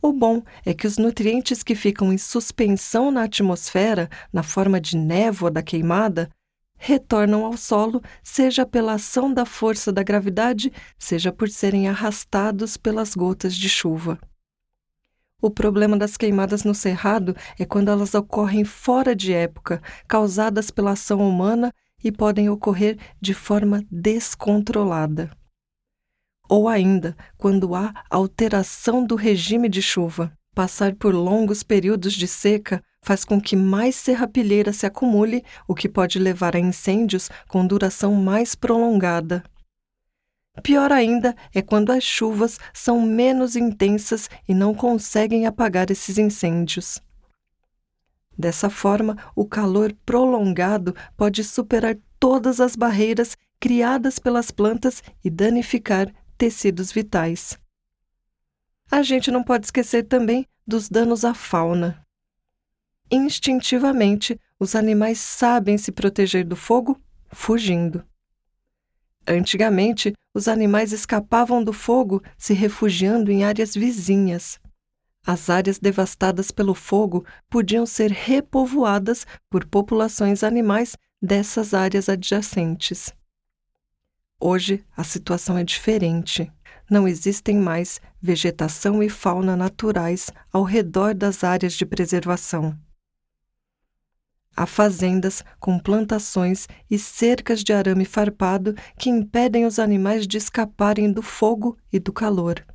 O 0.02 0.14
bom 0.14 0.44
é 0.66 0.74
que 0.74 0.86
os 0.86 0.98
nutrientes 0.98 1.64
que 1.64 1.74
ficam 1.74 2.14
em 2.14 2.18
suspensão 2.18 3.10
na 3.10 3.24
atmosfera, 3.24 4.10
na 4.32 4.44
forma 4.44 4.80
de 4.80 4.96
névoa 4.96 5.50
da 5.50 5.64
queimada, 5.64 6.30
retornam 6.78 7.46
ao 7.46 7.58
solo, 7.58 8.02
seja 8.24 8.66
pela 8.66 8.94
ação 8.94 9.34
da 9.34 9.46
força 9.46 9.92
da 9.92 10.04
gravidade, 10.04 10.72
seja 10.98 11.32
por 11.32 11.50
serem 11.50 11.88
arrastados 11.88 12.78
pelas 12.78 13.16
gotas 13.16 13.56
de 13.56 13.68
chuva. 13.68 14.20
O 15.42 15.52
problema 15.52 15.96
das 15.96 16.18
queimadas 16.18 16.64
no 16.64 16.74
cerrado 16.74 17.36
é 17.60 17.66
quando 17.66 17.90
elas 17.90 18.16
ocorrem 18.16 18.64
fora 18.64 19.16
de 19.16 19.34
época, 19.34 19.82
causadas 20.08 20.72
pela 20.72 20.92
ação 20.92 21.20
humana 21.20 21.72
e 22.04 22.12
podem 22.12 22.50
ocorrer 22.50 22.98
de 23.22 23.34
forma 23.34 23.84
descontrolada. 23.92 25.30
Ou 26.50 26.68
ainda, 26.68 27.16
quando 27.38 27.76
há 27.76 27.94
alteração 28.10 29.06
do 29.06 29.16
regime 29.16 29.68
de 29.68 29.82
chuva. 29.82 30.32
Passar 30.56 30.96
por 30.96 31.14
longos 31.14 31.62
períodos 31.62 32.14
de 32.14 32.28
seca 32.28 32.82
faz 33.02 33.24
com 33.24 33.40
que 33.40 33.56
mais 33.56 33.96
serrapilheira 33.96 34.74
se 34.74 34.86
acumule, 34.86 35.44
o 35.68 35.74
que 35.74 35.88
pode 35.88 36.20
levar 36.20 36.56
a 36.56 36.60
incêndios 36.60 37.30
com 37.48 37.66
duração 37.66 38.14
mais 38.14 38.56
prolongada. 38.56 39.44
Pior 40.64 40.92
ainda 40.92 41.36
é 41.54 41.62
quando 41.62 41.92
as 41.92 42.04
chuvas 42.04 42.60
são 42.74 43.02
menos 43.02 43.56
intensas 43.56 44.30
e 44.48 44.54
não 44.54 44.74
conseguem 44.74 45.46
apagar 45.46 45.92
esses 45.92 46.18
incêndios. 46.18 47.02
Dessa 48.38 48.70
forma, 48.70 49.18
o 49.36 49.46
calor 49.46 49.94
prolongado 50.06 50.96
pode 51.16 51.44
superar 51.44 51.98
todas 52.20 52.60
as 52.60 52.76
barreiras 52.76 53.36
criadas 53.60 54.20
pelas 54.20 54.52
plantas 54.52 55.02
e 55.24 55.30
danificar 55.30 56.12
tecidos 56.38 56.92
vitais. 56.92 57.58
A 58.90 59.02
gente 59.02 59.32
não 59.32 59.44
pode 59.44 59.66
esquecer 59.66 60.04
também 60.04 60.46
dos 60.66 60.88
danos 60.88 61.26
à 61.26 61.34
fauna. 61.34 62.07
Instintivamente, 63.10 64.40
os 64.60 64.76
animais 64.76 65.20
sabem 65.20 65.78
se 65.78 65.92
proteger 65.92 66.46
do 66.46 66.56
fogo 66.56 67.00
fugindo. 67.32 68.04
Antigamente, 69.26 70.14
os 70.34 70.48
animais 70.48 70.92
escapavam 70.92 71.64
do 71.64 71.74
fogo 71.74 72.22
se 72.38 72.54
refugiando 72.54 73.32
em 73.32 73.44
áreas 73.44 73.74
vizinhas. 73.74 74.60
As 75.26 75.50
áreas 75.50 75.78
devastadas 75.78 76.52
pelo 76.52 76.74
fogo 76.74 77.26
podiam 77.50 77.86
ser 77.86 78.12
repovoadas 78.12 79.26
por 79.50 79.66
populações 79.66 80.44
animais 80.44 80.96
dessas 81.22 81.74
áreas 81.74 82.08
adjacentes. 82.08 83.14
Hoje, 84.40 84.86
a 84.96 85.04
situação 85.04 85.58
é 85.58 85.64
diferente. 85.64 86.50
Não 86.90 87.08
existem 87.08 87.58
mais 87.58 88.00
vegetação 88.22 89.04
e 89.04 89.10
fauna 89.10 89.58
naturais 89.58 90.32
ao 90.54 90.64
redor 90.64 91.14
das 91.14 91.44
áreas 91.44 91.74
de 91.74 91.86
preservação. 91.86 92.78
Há 94.60 94.66
fazendas 94.66 95.44
com 95.60 95.78
plantações 95.78 96.68
e 96.90 96.98
cercas 96.98 97.64
de 97.64 97.72
arame 97.72 98.06
farpado 98.06 98.74
que 98.98 99.08
impedem 99.08 99.68
os 99.68 99.78
animais 99.78 100.26
de 100.26 100.36
escaparem 100.38 101.12
do 101.12 101.22
fogo 101.22 101.78
e 101.94 102.00
do 102.00 102.12
calor. 102.12 102.66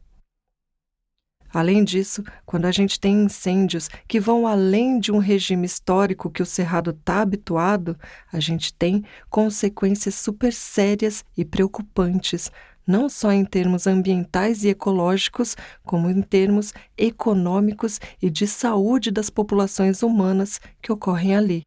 Além 1.52 1.82
disso, 1.82 2.22
quando 2.46 2.66
a 2.66 2.70
gente 2.70 3.00
tem 3.00 3.24
incêndios 3.24 3.88
que 4.06 4.20
vão 4.20 4.46
além 4.46 5.00
de 5.00 5.10
um 5.10 5.18
regime 5.18 5.66
histórico 5.66 6.30
que 6.30 6.40
o 6.40 6.46
cerrado 6.46 6.90
está 6.90 7.20
habituado, 7.20 7.98
a 8.32 8.38
gente 8.38 8.72
tem 8.72 9.04
consequências 9.28 10.14
super 10.14 10.52
sérias 10.52 11.24
e 11.36 11.44
preocupantes, 11.44 12.48
não 12.86 13.08
só 13.08 13.32
em 13.32 13.44
termos 13.44 13.88
ambientais 13.88 14.62
e 14.62 14.68
ecológicos, 14.68 15.56
como 15.82 16.08
em 16.08 16.22
termos 16.22 16.72
econômicos 16.96 18.00
e 18.22 18.30
de 18.30 18.46
saúde 18.46 19.10
das 19.10 19.28
populações 19.28 20.00
humanas 20.00 20.60
que 20.80 20.92
ocorrem 20.92 21.34
ali. 21.34 21.62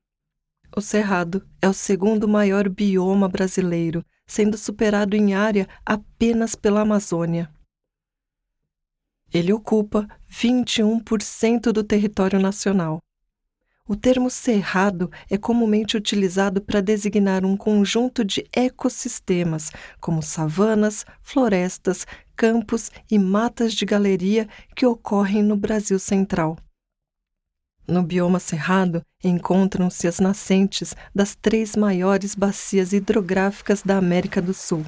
O 0.78 0.82
Cerrado 0.82 1.42
é 1.62 1.70
o 1.70 1.74
segundo 1.74 2.28
maior 2.28 2.68
bioma 2.68 3.30
brasileiro, 3.30 4.06
sendo 4.28 4.58
superado 4.58 5.16
em 5.16 5.34
área 5.34 5.70
apenas 5.86 6.54
pela 6.54 6.82
Amazônia. 6.82 7.50
Ele 9.34 9.54
ocupa 9.54 10.06
21% 10.30 11.72
do 11.72 11.82
território 11.82 12.42
nacional. 12.42 13.00
O 13.88 13.96
termo 13.96 14.30
cerrado 14.30 15.10
é 15.30 15.38
comumente 15.38 15.96
utilizado 15.96 16.60
para 16.60 16.82
designar 16.82 17.46
um 17.46 17.56
conjunto 17.56 18.26
de 18.26 18.46
ecossistemas, 18.52 19.72
como 20.02 20.22
savanas, 20.22 21.06
florestas, 21.22 22.06
campos 22.36 22.92
e 23.10 23.18
matas 23.18 23.74
de 23.74 23.86
galeria 23.86 24.46
que 24.76 24.86
ocorrem 24.86 25.42
no 25.42 25.56
Brasil 25.56 26.00
Central. 26.00 26.58
No 27.88 28.02
bioma 28.02 28.40
cerrado 28.40 29.04
encontram-se 29.24 30.08
as 30.08 30.20
nascentes 30.20 30.96
das 31.14 31.36
três 31.36 31.76
maiores 31.76 32.34
bacias 32.34 32.94
hidrográficas 32.94 33.84
da 33.84 33.98
América 33.98 34.42
do 34.42 34.54
Sul: 34.54 34.84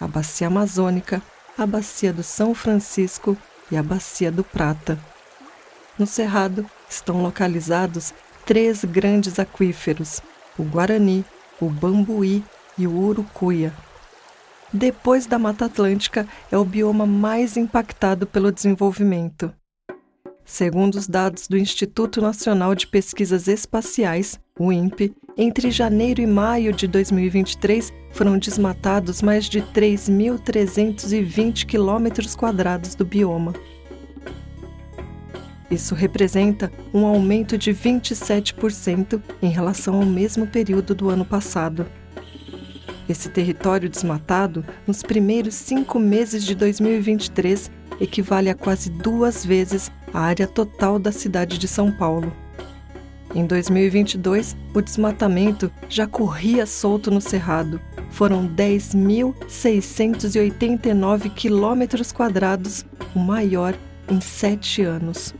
a 0.00 0.06
Bacia 0.06 0.46
Amazônica, 0.46 1.20
a 1.58 1.66
Bacia 1.66 2.12
do 2.12 2.22
São 2.22 2.54
Francisco 2.54 3.36
e 3.70 3.76
a 3.76 3.82
Bacia 3.82 4.30
do 4.30 4.44
Prata. 4.44 4.98
No 5.98 6.06
cerrado 6.06 6.64
estão 6.88 7.20
localizados 7.20 8.14
três 8.44 8.84
grandes 8.84 9.40
aquíferos: 9.40 10.20
o 10.56 10.62
Guarani, 10.62 11.24
o 11.60 11.68
Bambuí 11.68 12.44
e 12.78 12.86
o 12.86 12.96
Urucuia. 12.96 13.72
Depois 14.72 15.26
da 15.26 15.38
Mata 15.38 15.64
Atlântica, 15.64 16.28
é 16.50 16.56
o 16.56 16.64
bioma 16.64 17.06
mais 17.06 17.56
impactado 17.56 18.26
pelo 18.26 18.52
desenvolvimento. 18.52 19.52
Segundo 20.48 20.94
os 20.94 21.08
dados 21.08 21.48
do 21.48 21.58
Instituto 21.58 22.22
Nacional 22.22 22.72
de 22.76 22.86
Pesquisas 22.86 23.48
Espaciais, 23.48 24.38
o 24.56 24.72
INPE, 24.72 25.12
entre 25.36 25.72
janeiro 25.72 26.22
e 26.22 26.26
maio 26.26 26.72
de 26.72 26.86
2023 26.86 27.92
foram 28.12 28.38
desmatados 28.38 29.20
mais 29.20 29.46
de 29.46 29.60
3.320 29.60 31.66
quilômetros 31.66 32.36
quadrados 32.36 32.94
do 32.94 33.04
bioma. 33.04 33.54
Isso 35.68 35.96
representa 35.96 36.70
um 36.94 37.04
aumento 37.04 37.58
de 37.58 37.72
27% 37.72 39.20
em 39.42 39.50
relação 39.50 39.96
ao 39.96 40.06
mesmo 40.06 40.46
período 40.46 40.94
do 40.94 41.10
ano 41.10 41.24
passado. 41.24 41.84
Esse 43.08 43.28
território 43.28 43.88
desmatado, 43.88 44.64
nos 44.86 45.02
primeiros 45.02 45.56
cinco 45.56 45.98
meses 45.98 46.44
de 46.44 46.54
2023, 46.54 47.68
equivale 48.00 48.50
a 48.50 48.54
quase 48.54 48.90
duas 48.90 49.44
vezes 49.44 49.92
a 50.12 50.20
área 50.20 50.46
total 50.46 50.98
da 50.98 51.12
cidade 51.12 51.58
de 51.58 51.68
São 51.68 51.92
Paulo. 51.92 52.32
Em 53.34 53.44
2022, 53.44 54.56
o 54.72 54.80
desmatamento 54.80 55.70
já 55.88 56.06
corria 56.06 56.64
solto 56.64 57.10
no 57.10 57.20
Cerrado. 57.20 57.80
Foram 58.10 58.48
10.689 58.48 61.34
quilômetros 61.34 62.12
quadrados, 62.12 62.86
o 63.14 63.18
maior 63.18 63.74
em 64.08 64.20
sete 64.20 64.82
anos. 64.82 65.34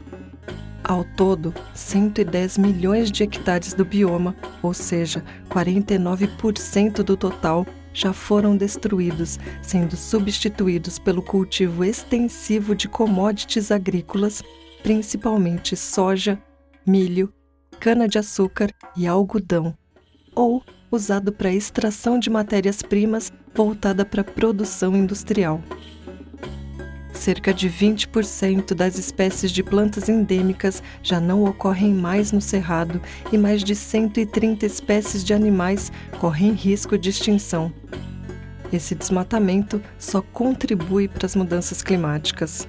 Ao 0.84 1.02
todo, 1.02 1.54
110 1.74 2.58
milhões 2.58 3.10
de 3.10 3.24
hectares 3.24 3.74
do 3.74 3.84
bioma, 3.84 4.36
ou 4.62 4.72
seja, 4.72 5.24
49% 5.48 7.02
do 7.02 7.16
total, 7.16 7.66
já 7.96 8.12
foram 8.12 8.54
destruídos, 8.54 9.38
sendo 9.62 9.96
substituídos 9.96 10.98
pelo 10.98 11.22
cultivo 11.22 11.82
extensivo 11.82 12.74
de 12.74 12.88
commodities 12.88 13.70
agrícolas, 13.70 14.42
principalmente 14.82 15.74
soja, 15.74 16.38
milho, 16.86 17.32
cana-de-açúcar 17.80 18.70
e 18.94 19.06
algodão, 19.06 19.74
ou 20.34 20.62
usado 20.90 21.32
para 21.32 21.50
extração 21.50 22.18
de 22.18 22.28
matérias-primas 22.28 23.32
voltada 23.54 24.04
para 24.04 24.20
a 24.20 24.24
produção 24.24 24.94
industrial. 24.94 25.62
Cerca 27.16 27.52
de 27.52 27.68
20% 27.68 28.74
das 28.74 28.98
espécies 28.98 29.50
de 29.50 29.62
plantas 29.62 30.08
endêmicas 30.08 30.82
já 31.02 31.18
não 31.18 31.44
ocorrem 31.44 31.92
mais 31.92 32.30
no 32.30 32.42
cerrado 32.42 33.00
e 33.32 33.38
mais 33.38 33.64
de 33.64 33.74
130 33.74 34.66
espécies 34.66 35.24
de 35.24 35.32
animais 35.32 35.90
correm 36.20 36.52
risco 36.52 36.98
de 36.98 37.08
extinção. 37.08 37.72
Esse 38.70 38.94
desmatamento 38.94 39.82
só 39.98 40.20
contribui 40.20 41.08
para 41.08 41.24
as 41.24 41.34
mudanças 41.34 41.82
climáticas. 41.82 42.68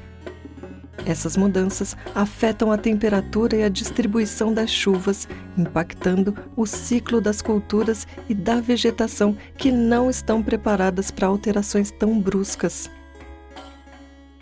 Essas 1.06 1.36
mudanças 1.36 1.96
afetam 2.16 2.72
a 2.72 2.78
temperatura 2.78 3.58
e 3.58 3.64
a 3.64 3.70
distribuição 3.70 4.54
das 4.54 4.70
chuvas, 4.70 5.28
impactando 5.58 6.34
o 6.56 6.66
ciclo 6.66 7.20
das 7.20 7.42
culturas 7.42 8.08
e 8.30 8.34
da 8.34 8.62
vegetação 8.62 9.38
que 9.58 9.72
não 9.72 10.10
estão 10.10 10.42
preparadas 10.42 11.12
para 11.12 11.28
alterações 11.28 11.92
tão 11.92 12.20
bruscas. 12.20 12.90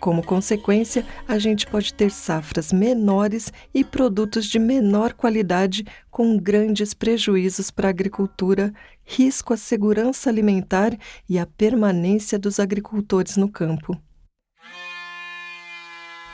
Como 0.06 0.22
consequência, 0.22 1.04
a 1.26 1.36
gente 1.36 1.66
pode 1.66 1.92
ter 1.92 2.12
safras 2.12 2.72
menores 2.72 3.52
e 3.74 3.82
produtos 3.82 4.46
de 4.46 4.56
menor 4.56 5.12
qualidade, 5.12 5.84
com 6.12 6.38
grandes 6.38 6.94
prejuízos 6.94 7.72
para 7.72 7.88
a 7.88 7.90
agricultura, 7.90 8.72
risco 9.04 9.52
à 9.52 9.56
segurança 9.56 10.30
alimentar 10.30 10.96
e 11.28 11.40
à 11.40 11.44
permanência 11.44 12.38
dos 12.38 12.60
agricultores 12.60 13.36
no 13.36 13.48
campo. 13.48 14.00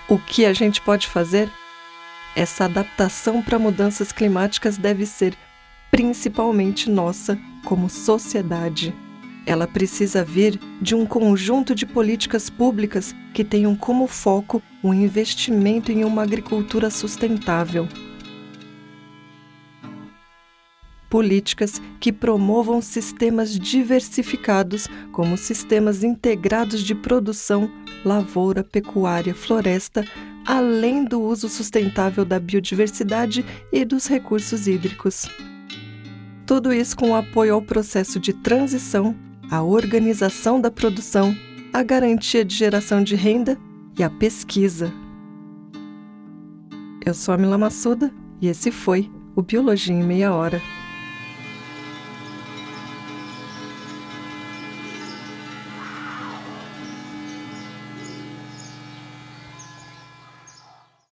O 0.06 0.18
que 0.18 0.44
a 0.44 0.52
gente 0.52 0.82
pode 0.82 1.06
fazer? 1.06 1.50
Essa 2.36 2.66
adaptação 2.66 3.40
para 3.40 3.58
mudanças 3.58 4.12
climáticas 4.12 4.76
deve 4.76 5.06
ser 5.06 5.34
principalmente 5.90 6.90
nossa, 6.90 7.38
como 7.64 7.88
sociedade. 7.88 8.94
Ela 9.44 9.66
precisa 9.66 10.24
vir 10.24 10.58
de 10.80 10.94
um 10.94 11.04
conjunto 11.04 11.74
de 11.74 11.84
políticas 11.84 12.48
públicas 12.48 13.14
que 13.34 13.42
tenham 13.42 13.74
como 13.74 14.06
foco 14.06 14.62
o 14.82 14.94
investimento 14.94 15.90
em 15.90 16.04
uma 16.04 16.22
agricultura 16.22 16.90
sustentável. 16.90 17.88
Políticas 21.10 21.82
que 22.00 22.12
promovam 22.12 22.80
sistemas 22.80 23.58
diversificados, 23.58 24.88
como 25.10 25.36
sistemas 25.36 26.02
integrados 26.02 26.82
de 26.82 26.94
produção, 26.94 27.70
lavoura, 28.04 28.64
pecuária, 28.64 29.34
floresta, 29.34 30.06
além 30.46 31.04
do 31.04 31.20
uso 31.20 31.48
sustentável 31.48 32.24
da 32.24 32.38
biodiversidade 32.38 33.44
e 33.70 33.84
dos 33.84 34.06
recursos 34.06 34.66
hídricos. 34.66 35.26
Tudo 36.46 36.72
isso 36.72 36.96
com 36.96 37.14
apoio 37.14 37.54
ao 37.54 37.62
processo 37.62 38.18
de 38.18 38.32
transição 38.32 39.14
a 39.52 39.62
organização 39.62 40.58
da 40.58 40.70
produção, 40.70 41.36
a 41.74 41.82
garantia 41.82 42.42
de 42.42 42.56
geração 42.56 43.04
de 43.04 43.14
renda 43.14 43.58
e 43.98 44.02
a 44.02 44.08
pesquisa. 44.08 44.90
Eu 47.04 47.12
sou 47.12 47.34
a 47.34 47.36
Mila 47.36 47.58
Massuda 47.58 48.10
e 48.40 48.48
esse 48.48 48.70
foi 48.70 49.10
o 49.36 49.42
Biologia 49.42 49.94
em 49.94 50.02
Meia 50.02 50.32
Hora. 50.32 50.58